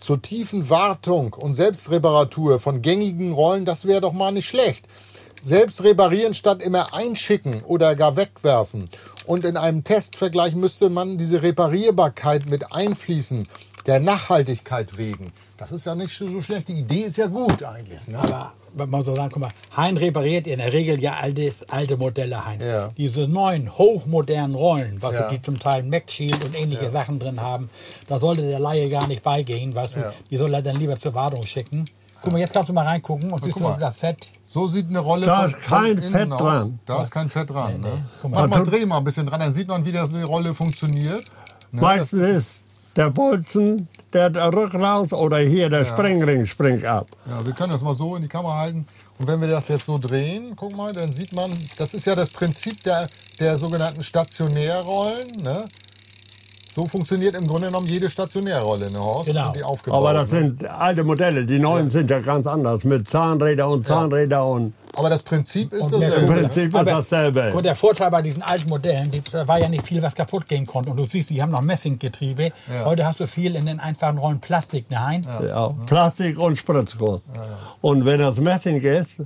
[0.00, 4.86] zur tiefen Wartung und Selbstreparatur von gängigen Rollen, das wäre doch mal nicht schlecht.
[5.42, 8.88] Selbst reparieren statt immer einschicken oder gar wegwerfen.
[9.26, 13.46] Und in einem Testvergleich müsste man diese Reparierbarkeit mit einfließen,
[13.86, 15.30] der Nachhaltigkeit wegen.
[15.56, 16.68] Das ist ja nicht so schlecht.
[16.68, 18.08] Die Idee ist ja gut eigentlich.
[18.08, 18.18] Ne?
[18.18, 21.96] Aber wenn man so sagen, guck mal, Hein repariert in der Regel ja alte, alte
[21.96, 22.64] Modelle, Heinz.
[22.66, 22.90] Ja.
[22.96, 25.28] Diese neuen, hochmodernen Rollen, was Ja.
[25.30, 27.70] die zum Teil Mac Shield und ähnliche Sachen drin haben,
[28.08, 30.00] da sollte der Laie gar nicht beigehen, weißt du.
[30.00, 30.12] Ja.
[30.30, 31.84] Die soll er dann lieber zur Wartung schicken.
[32.22, 33.76] Guck mal, jetzt kannst du mal reingucken und siehst du mal.
[33.78, 34.28] das Fett.
[34.42, 36.38] So sieht eine Rolle Da von, ist kein von Fett aus.
[36.40, 36.78] dran.
[36.86, 37.80] Da ist kein Fett dran.
[37.82, 38.06] Ne?
[38.22, 38.58] Guck Mach mal.
[38.58, 41.22] mal, dreh mal ein bisschen dran, dann sieht man, wie das die Rolle funktioniert.
[41.70, 41.80] Ne?
[41.82, 42.62] Meistens ist
[42.96, 47.08] der Bolzen, der rückt raus oder hier der Sprengring springt ab.
[47.28, 48.86] Ja, wir können das mal so in die Kamera halten.
[49.18, 52.14] Und wenn wir das jetzt so drehen, guck mal, dann sieht man, das ist ja
[52.14, 53.06] das Prinzip der,
[53.40, 55.28] der sogenannten Stationärrollen.
[55.42, 55.64] Ne?
[56.74, 59.28] So funktioniert im Grunde genommen jede Stationärrolle, ne Horst?
[59.28, 59.52] Genau.
[59.52, 60.38] Die aufgebaut, Aber das ne?
[60.38, 61.46] sind alte Modelle.
[61.46, 62.82] Die neuen sind ja ganz anders.
[62.82, 66.16] Mit Zahnräder und Zahnräder und Aber das Prinzip ist dasselbe.
[66.16, 67.52] Im Prinzip ist Aber- dasselbe.
[67.54, 70.46] Und der Vorteil bei diesen alten Modellen, die, da war ja nicht viel, was kaputt
[70.48, 70.90] gehen konnte.
[70.90, 72.52] Und du siehst, die haben noch Messinggetriebe.
[72.84, 75.22] Heute hast du viel in den einfachen Rollen Plastik nein.
[75.46, 77.30] Ja, Plastik und Spritzguss.
[77.80, 79.18] Und wenn das Messing ist,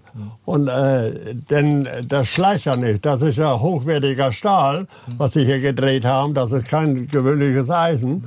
[0.45, 3.05] und äh, denn das schleicht ja nicht.
[3.05, 6.35] Das ist ja hochwertiger Stahl, was sie hier gedreht haben.
[6.35, 8.27] Das ist kein gewöhnliches Eisen.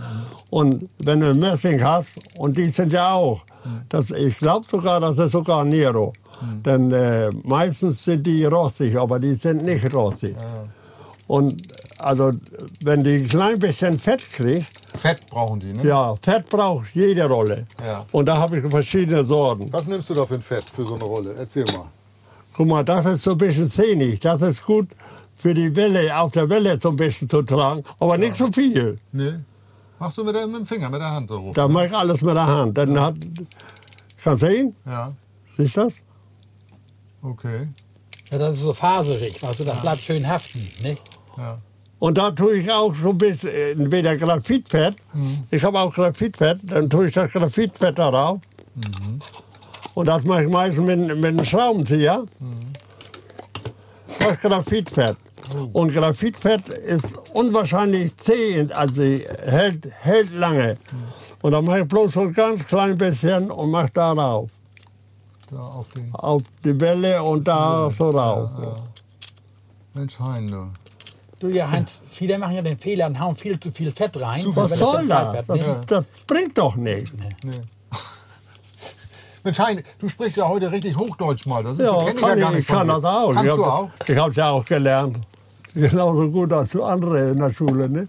[0.49, 3.41] Und wenn du Messing hast, und die sind ja auch,
[3.89, 6.13] das, ich glaube sogar, das ist sogar Nero.
[6.65, 10.36] Denn äh, meistens sind die rostig, aber die sind nicht rostig.
[11.27, 11.56] Und
[11.99, 12.32] also,
[12.84, 14.65] wenn die ein klein bisschen Fett kriegt,
[14.97, 15.88] Fett brauchen die, ne?
[15.88, 17.65] ja, Fett braucht jede Rolle.
[17.84, 18.06] Ja.
[18.12, 19.71] Und da habe ich verschiedene Sorten.
[19.71, 21.34] Was nimmst du da für ein Fett für so eine Rolle?
[21.38, 21.86] Erzähl mal.
[22.54, 24.19] Guck mal, das ist so ein bisschen zähnig.
[24.19, 24.89] Das ist gut
[25.36, 27.84] für die Welle, auf der Welle so ein bisschen zu tragen.
[27.99, 28.99] Aber nicht so viel.
[29.12, 29.36] Nee.
[29.99, 31.54] Machst du mit, der, mit dem Finger, mit der Hand so hoch?
[31.54, 32.77] Da mache ich alles mit der Hand.
[32.77, 33.15] Dann hat,
[34.21, 34.75] kannst du sehen?
[34.86, 35.13] Ja,
[35.58, 36.01] Siehst du das?
[37.21, 37.67] Okay.
[38.31, 40.60] Ja, das ist so faserig, also das bleibt schön haften.
[40.84, 41.01] Nicht?
[41.38, 41.57] Ja.
[41.99, 44.95] Und da tue ich auch so ein bisschen, äh, entweder Graphitfett.
[45.51, 46.60] Ich habe auch Graphitfett.
[46.63, 48.39] Dann tue ich das Graphitfett darauf.
[49.93, 52.25] Und das mache ich meistens mit, mit einem Schraubenzieher.
[54.19, 55.17] Das Graphitfett.
[55.73, 60.77] Und Graphitfett ist unwahrscheinlich zäh, also hält, hält lange.
[61.43, 64.49] Und dann mache ich bloß so ein ganz klein bisschen und mache darauf.
[65.52, 66.14] Da auf den.
[66.16, 68.50] Auf die Welle und da so rauf.
[69.94, 70.72] Mensch, Hein, du.
[71.40, 74.42] Du ja, Heinz, viele machen ja den Fehler und hauen viel zu viel Fett rein.
[74.42, 75.32] Zu Was das soll das?
[75.34, 75.92] breit Das, wird, nicht?
[75.92, 77.12] das bringt doch nichts.
[77.44, 77.52] Nee.
[79.44, 81.64] Mensch, Hein, du sprichst ja heute richtig Hochdeutsch mal.
[81.64, 83.34] Das ist, Ja, kenn ich kann ja ich, gar nicht ich kann das auch.
[83.34, 83.90] Kannst ich du hab- auch?
[84.08, 85.18] Ich habe es ja auch gelernt.
[85.74, 87.90] Genauso gut als andere in der Schule.
[87.90, 88.08] Ne?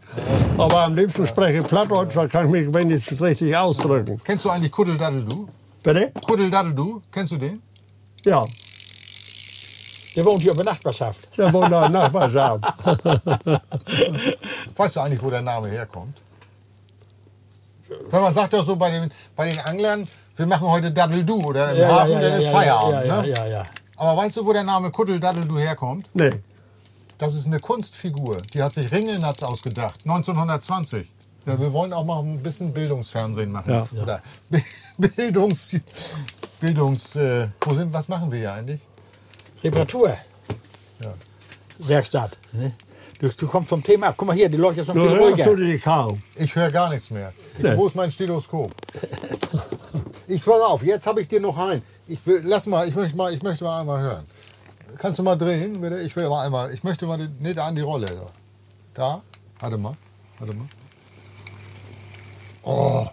[0.59, 4.21] Aber am liebsten spreche ich Plattdeutsch, da kann ich mich wenigstens richtig ausdrücken.
[4.25, 5.49] Kennst du eigentlich Kuddeldaddeldu?
[5.83, 6.13] Bitte?
[6.27, 7.63] Kuddeldaddeldu, kennst du den?
[8.25, 8.45] Ja,
[10.17, 11.29] Der wohnt hier über Nachbarschaft.
[11.37, 12.65] der wohnt in der Nachbarschaft.
[14.77, 16.17] Weißt du eigentlich, wo der Name herkommt?
[18.11, 21.73] Weil man sagt ja so bei den, bei den Anglern, wir machen heute Daddeldu oder
[21.75, 23.07] im Hafen, dann ist Feierabend.
[23.07, 23.29] ja, ne?
[23.29, 23.67] ja, ja, ja.
[23.97, 26.07] Aber weißt du, wo der Name Kuddeldaddeldu herkommt?
[26.15, 26.31] Nee.
[27.19, 28.37] Das ist eine Kunstfigur.
[28.55, 31.13] Die hat sich Ringelnatz ausgedacht, 1920.
[31.47, 33.71] Ja, wir wollen auch mal ein bisschen Bildungsfernsehen machen.
[33.73, 33.87] Ja.
[34.03, 34.63] Oder Bi-
[35.17, 35.77] Bildungs...
[36.61, 37.17] Bildungs...
[37.17, 38.81] Äh, wo sind, was machen wir hier eigentlich?
[39.65, 40.11] Reparatur.
[41.03, 41.15] Ja.
[41.79, 42.39] Werkstatt.
[42.53, 42.73] Ne?
[43.19, 44.15] Du, du kommst vom Thema ab.
[44.17, 45.45] Guck mal hier, die Leute sind viel ruhiger.
[45.45, 46.23] du die kaum.
[46.37, 47.33] Ich höre gar nichts mehr.
[47.57, 47.77] Ich, Nee.
[47.77, 48.73] Wo ist mein Stethoskop?
[50.29, 51.83] Ich pass auf, jetzt habe ich dir noch ein.
[52.09, 54.27] Ich will, lass mal, ich möchte mal, ich möchte mal einmal hören.
[54.99, 55.99] Kannst du mal drehen, bitte?
[56.01, 58.07] Ich will mal einmal, ich möchte mal die, nee, da an die Rolle.
[58.07, 58.23] Da.
[58.95, 59.23] da?
[59.61, 59.95] Warte mal,
[60.39, 60.67] warte mal.
[62.65, 63.07] Oh.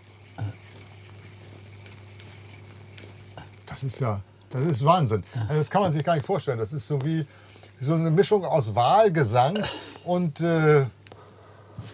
[3.66, 5.24] Das ist ja, das ist Wahnsinn.
[5.42, 6.58] Also das kann man sich gar nicht vorstellen.
[6.58, 7.26] Das ist so wie
[7.80, 9.64] so eine Mischung aus Wahlgesang
[10.04, 10.86] und äh,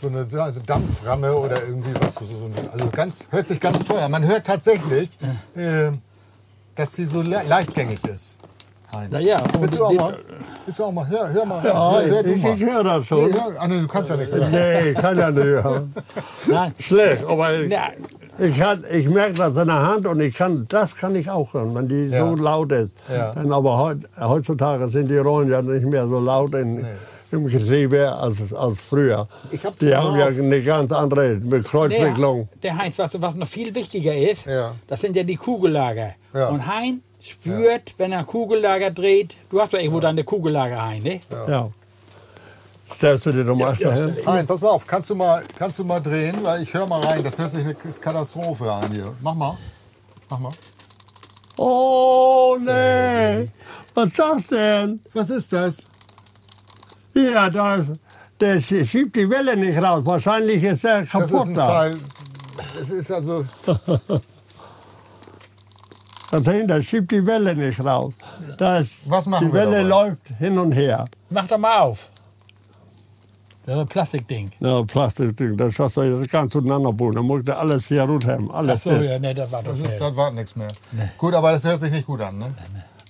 [0.02, 2.16] so eine also Dampframme oder irgendwie was.
[2.16, 4.10] So, so, so- also ganz, hört sich ganz teuer.
[4.10, 5.12] Man hört tatsächlich,
[5.56, 5.92] äh,
[6.76, 8.38] dass sie so le leichtgängig ist.
[8.96, 9.08] Hein.
[9.12, 10.18] Na ja, Willst du auch mal?
[10.66, 11.08] Willst du auch mal?
[11.08, 11.64] Hör, hör mal.
[11.66, 12.56] Ja, hör, hör ich, mal.
[12.56, 13.34] ich höre das Nee, schon.
[13.34, 14.52] hör, ah, nee, du kannst ja nicht hören.
[14.52, 15.94] Nee, ich kann ja nicht hören.
[16.48, 16.76] Nein.
[16.80, 17.74] Schlecht, aber ich,
[18.40, 21.54] ich, kann, ich merke das in der Hand und ich kann, das kann ich auch
[21.54, 22.28] hören, wenn die Ja.
[22.28, 22.96] so laut ist.
[23.14, 23.34] Ja.
[23.34, 26.86] Dann aber heut, heutzutage sind die Rollen ja nicht mehr so laut in,
[27.32, 29.28] im Getriebe als, als früher.
[29.52, 32.48] Ich hab- die haben ja eine ganz andere Kreuzwicklung.
[32.64, 34.72] Der, der Heinz, was, was noch viel wichtiger ist, Ja.
[34.88, 36.12] das sind ja die Kugellager.
[36.34, 36.50] Ja.
[36.50, 41.04] Und Hein spürt, wenn er ein Kugellager dreht, du hast doch irgendwo deine Kugellager, Hein,
[41.04, 41.22] ne?
[41.48, 41.70] Ja.
[42.94, 44.16] Stellst du dir doch mal Ja, hin?
[44.26, 47.02] Nein, pass mal auf, kannst du mal, kannst du mal drehen, weil ich höre mal
[47.02, 47.24] rein.
[47.24, 49.12] Das hört sich eine Katastrophe an hier.
[49.22, 49.58] Mach mal.
[50.30, 50.52] Mach mal.
[51.58, 53.50] Oh, nee.
[53.94, 55.00] Was ist das denn?
[55.14, 55.86] Was ist das?
[57.14, 57.86] Ja, das,
[58.40, 60.02] der schie- schiebt die Welle nicht raus.
[60.06, 61.68] Wahrscheinlich ist er Das ist kaputt ein da.
[61.68, 61.96] Fall.
[62.80, 63.46] Es ist also.
[66.44, 68.14] Dahinter schiebt die Welle nicht raus.
[68.58, 70.08] Da ist, Was machen die wir Welle dabei?
[70.10, 71.06] läuft hin und her.
[71.30, 72.10] Mach doch mal auf.
[73.66, 74.52] Das ist ein Plastikding.
[74.60, 77.16] Ja, Plastikding, das schaust du jetzt ganz zueinander bauen.
[77.16, 78.50] Dann musst du alles hier runterheben.
[78.52, 79.04] Ach Alles so, hier.
[79.04, 80.68] ja, ne, das war doch Das, ist, das war nichts mehr.
[81.18, 82.54] Gut, aber das hört sich nicht gut an, ne?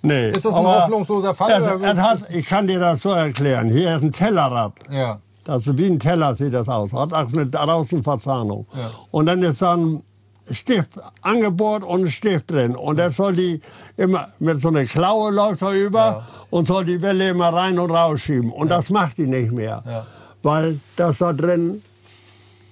[0.01, 3.01] Nee, Ist das ein aber hoffnungsloser Fall, Es, oder es hat, ich kann dir das
[3.01, 3.69] so erklären.
[3.69, 4.73] Hier ist ein Tellerrad.
[4.91, 5.19] Ja.
[5.43, 6.93] Das ist wie ein Teller sieht das aus.
[6.93, 8.65] Hat auch eine Außenverzahnung.
[8.75, 8.91] Ja.
[9.11, 10.03] Und dann ist da ein
[10.51, 12.75] Stift angebohrt und ein Stift drin.
[12.75, 13.61] Und der soll die
[13.97, 16.27] immer mit so einer Klaue läuft er über Ja.
[16.51, 18.51] und soll die Welle immer rein und rausschieben.
[18.51, 19.83] Und das macht die nicht mehr.
[19.85, 20.05] Ja.
[20.43, 21.81] Weil das da drin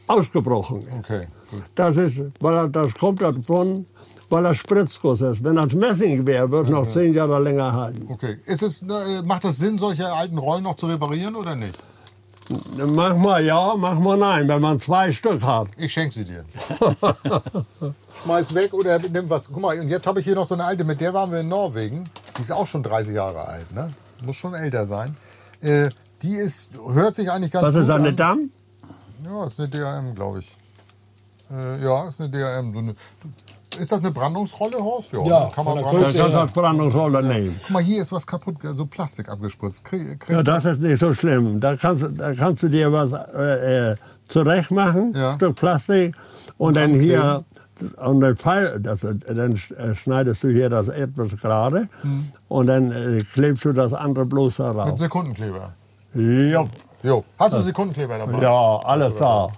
[0.08, 0.84] ausgebrochen.
[1.00, 1.64] Okay, gut.
[1.76, 3.86] Das ist, weil das kommt davon,
[4.30, 5.44] weil er Spritzguss ist.
[5.44, 8.08] Wenn das Messing wäre, würde noch zehn Jahre länger halten.
[8.12, 8.38] Okay.
[8.46, 11.78] Ist es, äh, macht das Sinn, solche alten Rollen noch zu reparieren oder nicht?
[12.96, 15.68] Manchmal ja, manchmal nein, wenn man zwei Stück hat.
[15.78, 16.46] Ich schenke sie dir.
[18.24, 19.48] Schmeiß weg oder nimm was.
[19.48, 21.42] Guck mal, und jetzt habe ich hier noch so eine alte, mit der waren wir
[21.42, 22.04] in Norwegen.
[22.38, 23.92] Die ist auch schon 30 Jahre alt, ne?
[24.24, 25.16] Muss schon älter sein.
[25.62, 25.90] Äh,
[26.22, 28.16] die ist, hört sich eigentlich ganz Was gut ist eine an.
[28.16, 28.50] Damm?
[29.26, 30.56] Ja, ist eine DRM, glaube ich.
[31.52, 32.74] Äh, ja, ist eine DRM.
[32.74, 32.96] So eine,
[33.78, 35.12] ist das eine Brandungsrolle, Horst?
[35.14, 36.14] Ja, kann man branden.
[36.18, 37.60] Das als Brandungsrolle nehmen.
[37.64, 39.84] Guck mal, hier ist was kaputt, so Plastik abgespritzt.
[39.86, 41.60] Krieg, krieg, Ja, das ist nicht so schlimm.
[41.60, 43.96] Da kannst, du- da kannst du dir was äh, äh,
[44.28, 45.36] zurecht machen, Ja.
[45.36, 46.16] Stück Plastik,
[46.58, 47.44] und dann hier
[48.06, 51.90] und dann, Pfeil, das, dann äh, schneidest du hier das etwas gerade
[52.48, 54.98] und dann äh, klebst du das andere bloß Mit darauf.
[54.98, 55.74] Sekundenkleber.
[56.14, 56.66] Ja,
[57.06, 58.42] Jo, hast du Sekundenkleber dabei?
[58.42, 59.50] ja, alles da.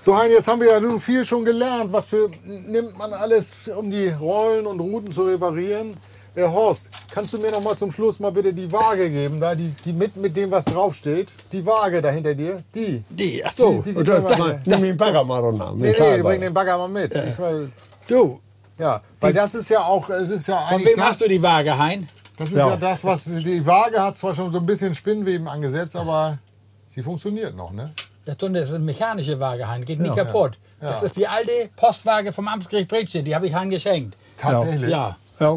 [0.00, 1.92] So, Hein, jetzt haben wir ja nun viel schon gelernt.
[1.92, 5.96] Was für nimmt man alles, um die Rollen und Routen zu reparieren?
[6.34, 9.54] Äh, Horst, kannst du mir noch mal zum Schluss mal bitte die Waage geben, da
[9.54, 11.28] die, die mit, mit dem, was draufsteht?
[11.52, 13.02] Die Waage da hinter dir, die.
[13.10, 13.82] Die, ach so.
[13.82, 15.72] Die- die- Und das, Das- das, nimm den Bagger mal runter.
[15.76, 17.12] Nee, nee, bring den Bagger mal mit.
[17.14, 17.72] Ich will,
[18.06, 18.40] Du,
[18.78, 21.42] ja, weil das ist ja auch, es ist ja von wem das, hast du die
[21.42, 22.08] Waage, Hein?
[22.36, 22.68] das ist ja.
[22.68, 22.76] Ja.
[22.76, 26.38] das, was die Waage hat zwar schon so ein bisschen Spinnweben angesetzt, aber
[26.86, 27.90] sie funktioniert noch, ne?
[28.28, 29.84] Das ist eine- das ist eine mechanische Waage, Hein.
[29.86, 30.58] Geht nicht kaputt.
[30.80, 33.26] Das ist die alte Postwaage vom Amtsgericht Bredsted.
[33.26, 34.16] Die habe ich Hein geschenkt.
[34.36, 34.90] Tatsächlich.
[34.90, 35.16] Ja.
[35.40, 35.56] Ja,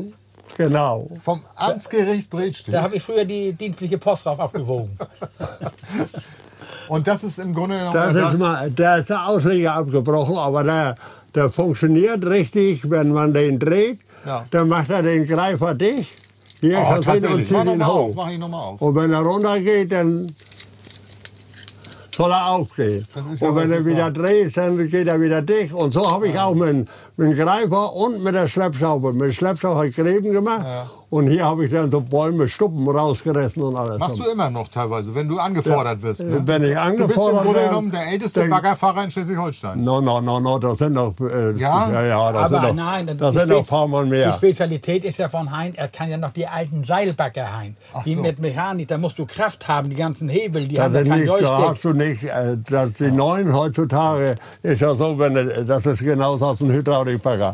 [0.57, 1.07] genau.
[1.21, 2.73] Vom Amtsgericht Bredstedt.
[2.73, 4.97] Da habe ich früher die dienstliche Post drauf abgewogen.
[6.87, 10.35] Und das ist im Grunde genommen Das das, ist mal, da ist der Ausleger abgebrochen,
[10.37, 10.95] aber der,
[11.35, 13.99] der funktioniert richtig, wenn man den dreht.
[14.25, 14.45] Ja.
[14.51, 16.11] Dann macht er den Greifer dicht.
[16.59, 17.51] Hier Oh, kannst du hin und tatsächlich.
[17.51, 18.09] Mach noch ihn mal hoch.
[18.09, 18.81] auf, mach ihn noch mal auf.
[18.81, 20.27] Und wenn er runtergeht, dann
[22.15, 22.47] soll er
[23.25, 24.13] ist ja, und wenn er wieder sag.
[24.15, 25.73] dreht, dann geht er wieder dicht.
[25.73, 29.13] Und so habe ich auch mit, mit dem Greifer und mit der Schleppschraube.
[29.13, 30.65] Mit der Schleppschraube habe ich Gräben gemacht.
[31.11, 33.99] Und hier habe ich dann so Bäume, Stuppen rausgerissen und alles.
[33.99, 36.23] Machst du immer noch teilweise, wenn du angefordert wirst.
[36.23, 36.41] Ne?
[36.45, 39.83] Wenn ich Du bist im angefordert Grunde werde, genommen der älteste Baggerfahrer in Schleswig-Holstein.
[39.83, 41.91] No, no, no, no, das sind noch, äh, Ja?
[41.91, 44.09] ja, ja, das Aber sind noch, nein, das die sind noch ein paar Mal Die
[44.09, 44.31] mehr.
[44.31, 47.75] Spezialität ist ja von Hein, er kann ja noch die alten Seilbagger Hein.
[47.93, 48.21] Ach Die so.
[48.21, 51.19] mit Mechanik, da musst du Kraft haben, die ganzen Hebel, die Das haben ja kein
[51.25, 55.65] nicht, da hast du nicht, äh, das, die neuen heutzutage ist ja so, wenn, du-
[55.65, 57.53] das ist genauso als ein Hydraulikbagger.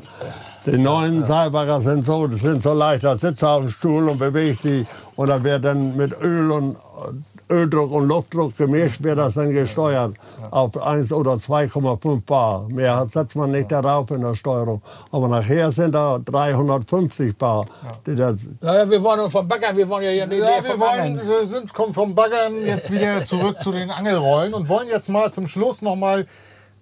[0.67, 4.10] Die neuen Seilbagger sind so, das sind so leicht, da sitzt er auf dem Stuhl
[4.10, 9.01] und bewegt die und da wird dann mit Öl und äh, Öldruck und Luftdruck gemischt,
[9.01, 10.15] wird das dann gesteuert
[10.51, 12.67] auf 1 oder 2,5 Bar.
[12.67, 14.82] Mehr setzt man nicht darauf in der Steuerung.
[15.12, 17.65] Aber nachher sind da 350 Bar.
[18.06, 20.71] Die das, Naja, wir wollen vom Bagger, wir wollen ja hier nicht Ja, ja, wir,
[20.71, 24.89] vom wollen, wir sind, kommen vom Baggern jetzt wieder zurück zu den Angelrollen und wollen
[24.89, 26.25] jetzt mal zum Schluss noch mal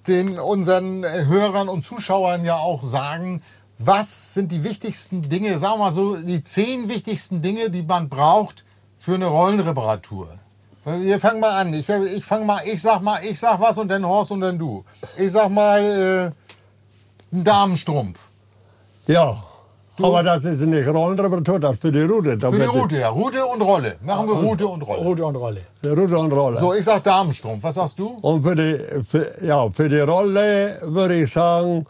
[0.07, 3.41] den unseren Hörern und Zuschauern ja auch sagen,
[3.77, 8.09] was sind die wichtigsten Dinge, sagen wir mal so, die zehn wichtigsten Dinge, die man
[8.09, 8.63] braucht
[8.97, 10.27] für eine Rollenreparatur.
[10.85, 11.73] Wir fangen mal an.
[11.73, 14.57] Ich, ich fange mal, ich sag mal, ich sag was und dann Horst und dann
[14.57, 14.83] du.
[15.17, 18.19] Ich sag mal, äh, ein Damenstrumpf.
[19.07, 19.43] ja.
[20.01, 22.37] Aber das ist nicht Rollenreparatur, das ist für die Route.
[22.37, 23.07] Für die Route, ja.
[23.07, 23.95] Route und Rolle.
[24.01, 25.01] Machen wir Route und Rolle.
[25.01, 25.61] Rote und Rolle.
[25.85, 26.59] Route und Rolle.
[26.59, 27.63] So, ich sag Damenstrumpf.
[27.63, 28.07] Was sagst du?
[28.21, 31.85] Und für die, für, ja, für die Rolle würde ich sagen,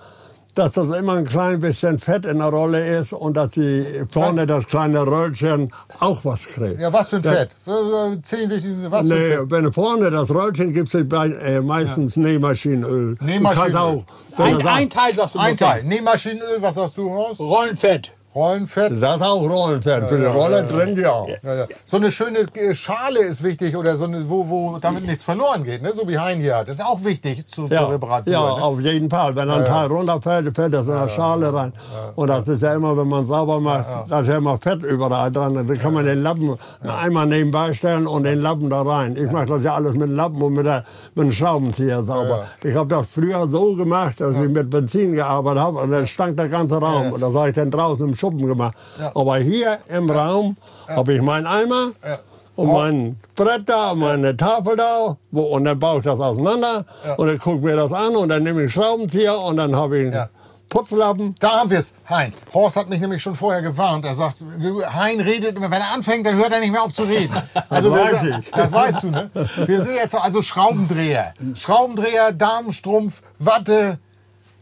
[0.55, 4.47] dass das immer ein klein bisschen Fett in der Rolle ist und dass sie vorne
[4.47, 6.81] das kleine Röllchen auch was kriegt.
[6.81, 7.49] Ja, was für ein Das- Fett?
[7.67, 9.51] Äh, Zehn wichtigste, was für ein Nee, Fett?
[9.51, 13.15] wenn vorne das Röllchen gibt es äh, meistens Nähmaschinenöl.
[13.17, 13.73] Du Nähmaschinenöl.
[13.73, 15.79] kannst auch, Ein, ein Teil sagst du Ein Teil.
[15.81, 15.87] sein.
[15.87, 17.39] Nähmaschinenöl, was sagst du, Horst?
[17.39, 18.11] Rollenfett.
[18.35, 19.01] Rollenfett.
[19.01, 20.09] das ist auch Rollenfett.
[20.09, 21.25] Für die Rolle drin, ja.
[21.41, 21.65] Ja, ja.
[21.85, 25.63] So eine schöne äh, Schale ist wichtig oder so eine, wo, wo damit nichts verloren
[25.63, 25.93] geht, ne?
[25.93, 26.67] so wie Hein hier hat.
[26.67, 28.33] Das ist auch wichtig zu, zur Reparatur.
[28.33, 28.63] ja ne?
[28.63, 29.35] auf jeden Fall.
[29.35, 31.71] Wenn ein Teil runterfällt, fällt das in der Schale rein.
[32.15, 35.31] Und das ist ja immer, wenn man sauber macht, da ist ja immer Fett überall
[35.31, 35.53] dran.
[35.53, 39.15] Dann kann man den Lappen einmal nebenbei stellen und den Lappen da rein.
[39.15, 40.83] Ich mache das ja alles mit Lappen und mit, der,
[41.15, 42.47] mit dem Schraubenzieher sauber.
[42.63, 46.35] Ich habe das früher so gemacht, dass ich mit Benzin gearbeitet habe und dann stank
[46.35, 47.13] der ganze Raum.
[47.13, 48.75] Und das habe ich dann draußen im Schuppen gemacht.
[49.13, 50.57] Aber hier im Raum
[50.87, 51.91] habe ich meinen Eimer.
[52.55, 56.85] Und mein Brett da, und meine Tafel da, wo, und dann baue ich das auseinander
[57.17, 60.13] und dann gucke mir das an und dann nehme ich Schraubenzieher und dann habe ich
[60.13, 60.29] Ja.
[60.69, 61.35] Putzlappen.
[61.39, 61.93] Da haben wir es.
[62.09, 62.31] Hein.
[62.53, 64.05] Horst hat mich nämlich schon vorher gewarnt.
[64.05, 64.37] Er sagt,
[64.95, 67.35] Hein redet immer, wenn er anfängt, dann hört er nicht mehr auf zu reden.
[67.69, 68.51] Also Das wir- weiß ich.
[68.51, 69.29] Das weißt du, ne?
[69.65, 71.33] Wir sind jetzt also Schraubendreher.
[71.55, 73.99] Schraubendreher, Damenstrumpf, Watte.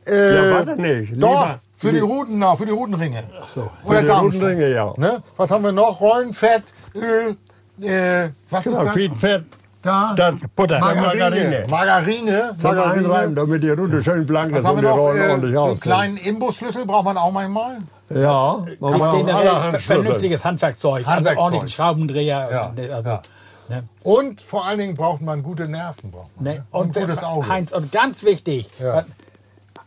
[0.08, 1.14] Äh, Ja, warte nicht.
[1.22, 1.48] Doch,
[1.84, 3.24] für die Ruten, noch, für die Rutenringe.
[3.42, 3.70] Ach so.
[3.86, 4.36] Oder die Damenstrumpf.
[4.44, 4.94] Rutenringe, ja.
[4.98, 5.22] Ne?
[5.38, 6.00] Was haben wir noch?
[6.02, 6.64] Rollenfett,
[6.96, 7.38] Öl,
[7.82, 8.94] äh, was ist Genau, das?
[8.94, 9.44] Fietfett.
[9.82, 10.80] Da, Das Butter.
[10.80, 11.66] Margarine.
[11.70, 12.56] Margarine.
[12.56, 13.34] Zum Einreiben, Margarine.
[13.36, 14.86] damit die Rute schön blank ist und die?
[14.86, 17.80] Rollen Äh, ordentlich so einen kleinen Imbusschlüssel braucht man auch manchmal.
[18.10, 19.80] Ja, man braucht ver- Schlüssel.
[19.80, 21.28] vernünftiges Handwerkzeug, Handwerkzeug.
[21.32, 22.48] also ordentlichen Schraubendreher.
[22.50, 23.22] Ja, und, also, ja.
[23.68, 23.84] ne?
[24.04, 26.12] Und vor allen Dingen braucht man gute Nerven.
[26.12, 26.54] Braucht man, Ne?
[26.60, 26.66] ne?
[26.72, 27.48] Und, ein gutes Auge.
[27.50, 29.04] Heinz, und ganz wichtig, Ja.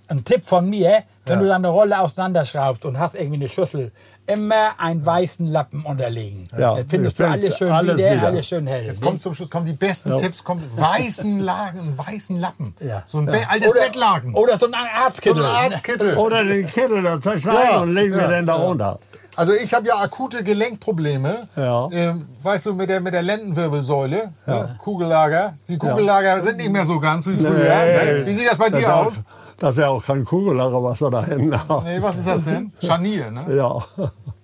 [0.08, 1.42] Ein Tipp von mir, wenn Ja.
[1.42, 3.92] du deine Rolle auseinanderschraubst und hast irgendwie eine Schüssel,
[4.26, 6.48] immer einen weißen Lappen unterlegen.
[6.56, 8.26] Ja, Dann findest du das alles schön alles wieder, wieder.
[8.26, 8.84] alles schön hell.
[8.84, 9.06] Jetzt ne?
[9.06, 10.42] kommt zum Schluss kommen die besten Tipps.
[10.42, 12.74] Kommt weißen Lagen, einen weißen Lappen.
[12.80, 13.02] Ja.
[13.06, 14.34] So ein Be altes oder, Bettlaken.
[14.34, 15.44] Oder so ein so Arztkittel.
[15.44, 16.16] ein Arztkittel.
[16.16, 18.62] Oder den Kittel da zerschneiden Ja, und legen wir ja, den da ja.
[18.64, 18.98] runter.
[19.36, 21.46] Also ich habe ja akute Gelenkprobleme.
[21.56, 21.88] Ja.
[21.92, 24.76] Ähm, weißt du, mit der, mit der Lendenwirbelsäule, ne?
[24.82, 25.54] Kugellager.
[25.68, 27.50] Die Kugellager sind nicht mehr so ganz wie früher.
[27.52, 28.22] Ne?
[28.24, 29.12] Wie sieht das bei dir das, aus?
[29.58, 31.84] Das ist ja auch kein Kugellager, was wir da hinten haben.
[31.84, 32.72] Nee, was ist das denn?
[32.82, 33.44] Scharnier, ne?
[33.56, 33.86] Ja.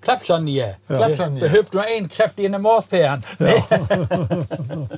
[0.00, 0.76] Klappscharnier.
[0.86, 1.40] Klappscharnier.
[1.40, 3.22] Behilft nur einen kräftigen Morsperen.
[3.38, 3.62] Nee.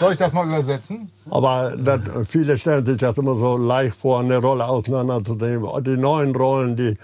[0.00, 1.10] Soll ich das mal übersetzen?
[1.30, 5.68] Aber das, viele stellen sich das immer so leicht vor, eine Rolle auseinanderzunehmen.
[5.84, 6.98] Die neuen Rollen, die,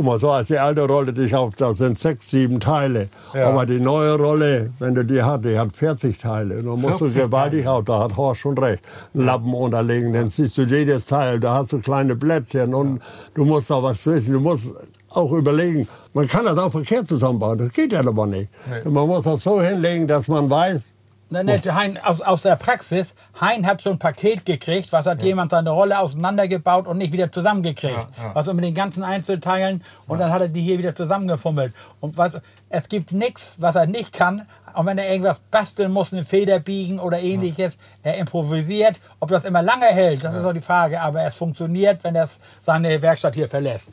[0.00, 3.10] guck mal, so als die alte Rolle, die ich auf, das sind sechs, sieben Teile.
[3.34, 3.50] Ja.
[3.50, 6.60] Aber die neue Rolle, wenn du die hast, die hat 40 Teile.
[6.60, 8.82] Und dann musst 40 du gewaltig auf, da hat Horst schon recht,
[9.12, 10.14] einen Lappen unterlegen.
[10.14, 13.00] Dann siehst du jedes Teil, da hast du kleine Blättchen und
[13.34, 14.32] du musst da was wissen.
[14.32, 14.70] Du musst
[15.10, 18.48] auch überlegen, man kann das auch verkehrt zusammenbauen, das geht ja aber nicht.
[18.86, 20.94] Man muss das so hinlegen, dass man weiß,
[21.32, 25.22] Nein, nein, Hein, aus, aus der Praxis, Hein hat so ein Paket gekriegt, was hat
[25.22, 27.94] jemand seine Rolle auseinandergebaut und nicht wieder zusammengekriegt.
[27.94, 28.32] Ja, ja.
[28.34, 31.72] Also mit den ganzen Einzelteilen und dann hat er die hier wieder zusammengefummelt.
[32.00, 34.46] Und was, es gibt nichts, was er nicht kann.
[34.74, 39.00] Und wenn er irgendwas basteln muss, eine Feder biegen oder ähnliches, er improvisiert.
[39.20, 41.00] Ob das immer lange hält, das ist auch die Frage.
[41.00, 42.28] Aber es funktioniert, wenn er
[42.60, 43.90] seine Werkstatt hier verlässt.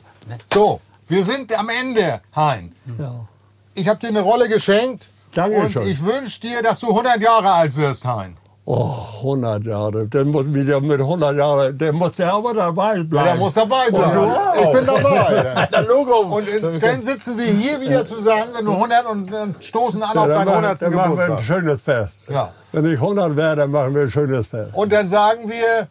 [0.52, 2.74] So, wir sind am Ende, Hein.
[3.74, 5.10] Ich habe dir eine Rolle geschenkt.
[5.34, 5.82] Dankeschön.
[5.82, 8.36] Und ich wünsche dir, dass du 100 Jahre alt wirst, Hein.
[8.70, 10.06] Oh, 100 Jahre.
[10.08, 13.14] Der muss wieder mit 100 Jahren, der muss ja aber dabei bleiben.
[13.16, 14.14] Ja, der muss dabei bleiben.
[14.14, 14.56] du auch.
[14.62, 15.68] Ich bin dabei.
[15.72, 16.36] Der Logo.
[16.36, 20.10] Und in, dann sitzen wir hier wieder zusammen, wenn du 100 und, und stoßen an
[20.14, 20.82] Ja, auf dann deinen machen- 100.
[20.82, 22.28] Dann machen wir ein schönes Fest.
[22.28, 22.52] Ja.
[22.72, 24.74] Wenn ich 100 wäre, dann machen wir ein schönes Fest.
[24.74, 25.88] Und dann sagen wir,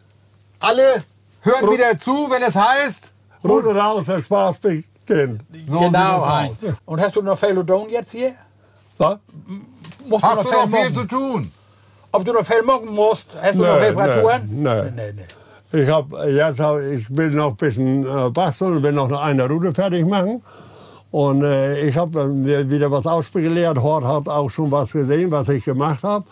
[0.60, 1.02] alle
[1.42, 5.42] hören wieder zu, wenn es heißt, Rute raus, der Spaß beginnt.
[5.66, 6.24] so genau.
[6.84, 8.30] Und hast du noch Felodon jetzt hier?
[8.98, 9.18] Was?
[10.08, 10.92] Musst Hast du noch viel mocken?
[10.94, 11.52] zu tun?
[12.12, 13.34] Ob du noch Fell mocken musst?
[13.40, 14.48] Hast du Nee, noch Reparaturen?
[14.50, 14.90] nee, nee.
[14.96, 15.80] nee, nee.
[15.82, 19.74] Ich, hab, jetzt hab, ich will noch ein bisschen äh, basteln, will noch eine Route
[19.74, 20.42] fertig machen.
[21.10, 23.78] Und äh, ich habe mir wieder was ausspekuliert.
[23.78, 26.24] Hort hat auch schon was gesehen, was ich gemacht habe.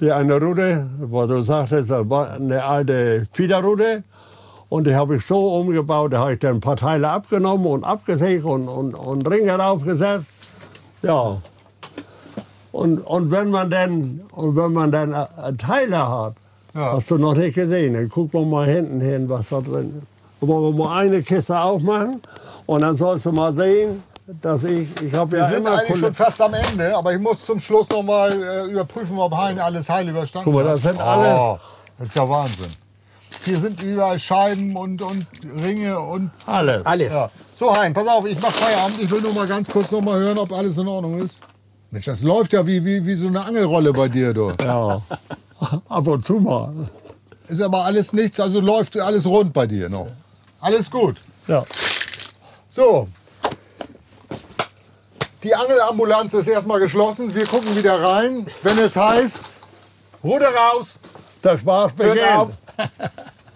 [0.00, 4.04] Die eine Route, wo du sagtest, war eine alte Fiederroute.
[4.68, 7.82] Und die habe ich so umgebaut, da habe ich dann ein paar Teile abgenommen und
[7.82, 10.26] abgesägt und, und, und Ringe draufgesetzt.
[11.02, 11.38] Ja.
[12.72, 15.14] Und, und wenn man dann, und wenn man dann
[15.58, 16.34] Teile hat,
[16.74, 16.92] Ja.
[16.92, 20.06] hast du noch nicht gesehen, dann guck mal mal hinten hin, was da drin ist.
[20.42, 22.22] Und wollen wir mal eine Kiste aufmachen
[22.66, 24.02] und dann sollst du mal sehen,
[24.40, 27.18] dass ich, ich habe Wir ja sind immer eigentlich schon fast am Ende, aber ich
[27.20, 30.74] muss zum Schluss noch mal äh, überprüfen, ob Hein alles heil überstanden Guck mal, hat.
[30.74, 31.58] das sind alles- Oh,
[31.98, 32.70] das ist ja Wahnsinn.
[33.44, 35.26] Hier sind überall Scheiben und, und
[35.64, 36.86] Ringe und alles.
[36.86, 37.12] Alles.
[37.12, 37.30] Ja.
[37.54, 39.02] So, Hein, pass auf, ich mach Feierabend.
[39.02, 41.40] Ich will nur mal ganz kurz noch mal hören, ob alles in Ordnung ist.
[41.90, 44.52] Mensch, das läuft ja wie, wie, wie so eine Angelrolle bei dir, du.
[44.62, 45.02] Ja.
[45.88, 46.88] Ab und zu mal.
[47.48, 50.08] Ist aber alles nichts, also läuft alles rund bei dir noch.
[50.60, 51.16] Alles gut.
[51.48, 51.64] Ja.
[52.68, 53.08] So.
[55.42, 57.34] Die Angelambulanz ist erstmal geschlossen.
[57.34, 59.42] Wir gucken wieder rein, wenn es heißt.
[60.22, 60.98] Ruder raus,
[61.42, 62.26] Der Spaß beginnt.
[62.36, 62.58] auf.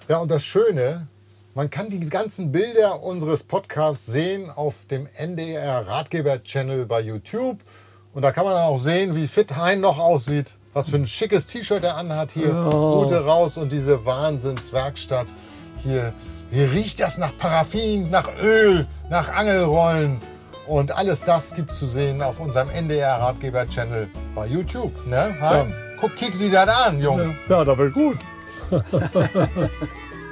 [0.07, 1.07] Ja, und das Schöne,
[1.55, 7.59] man kann die ganzen Bilder unseres Podcasts sehen auf dem NDR Ratgeber Channel bei YouTube.
[8.15, 10.55] Und da kann man auch sehen, wie fit Hein noch aussieht.
[10.73, 12.55] Was für ein schickes T-Shirt er anhat hier.
[12.55, 15.27] Route raus und diese Wahnsinnswerkstatt.
[15.79, 16.13] Hier,
[16.51, 20.21] hier riecht das nach Paraffin, nach Öl, nach Angelrollen.
[20.67, 24.93] Und alles das gibt zu sehen auf unserem NDR Ratgeber Channel bei YouTube.
[25.07, 25.37] Ne?
[25.41, 25.75] Hein?
[26.01, 27.37] Guck, kick die das an, Junge.
[27.49, 28.19] Ja, das wird gut.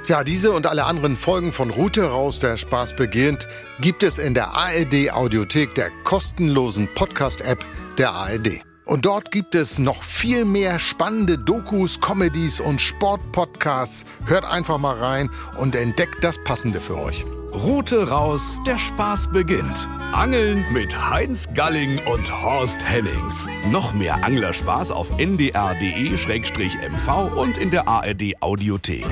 [0.03, 3.47] Tja, diese und alle anderen Folgen von Route raus, der Spaß beginnt,
[3.79, 7.63] gibt es in der ARD Audiothek, der kostenlosen Podcast-App
[7.99, 8.61] der ARD.
[8.85, 14.05] Und dort gibt es noch viel mehr spannende Dokus, Comedies und Sportpodcasts.
[14.25, 17.25] Hört einfach mal rein und entdeckt das Passende für euch.
[17.53, 19.87] Route raus, der Spaß beginnt.
[20.11, 23.47] Angeln mit Heinz Galling und Horst Hennings.
[23.71, 29.05] Noch mehr Anglerspaß auf ndr.de-mv und in der ARD Audiothek.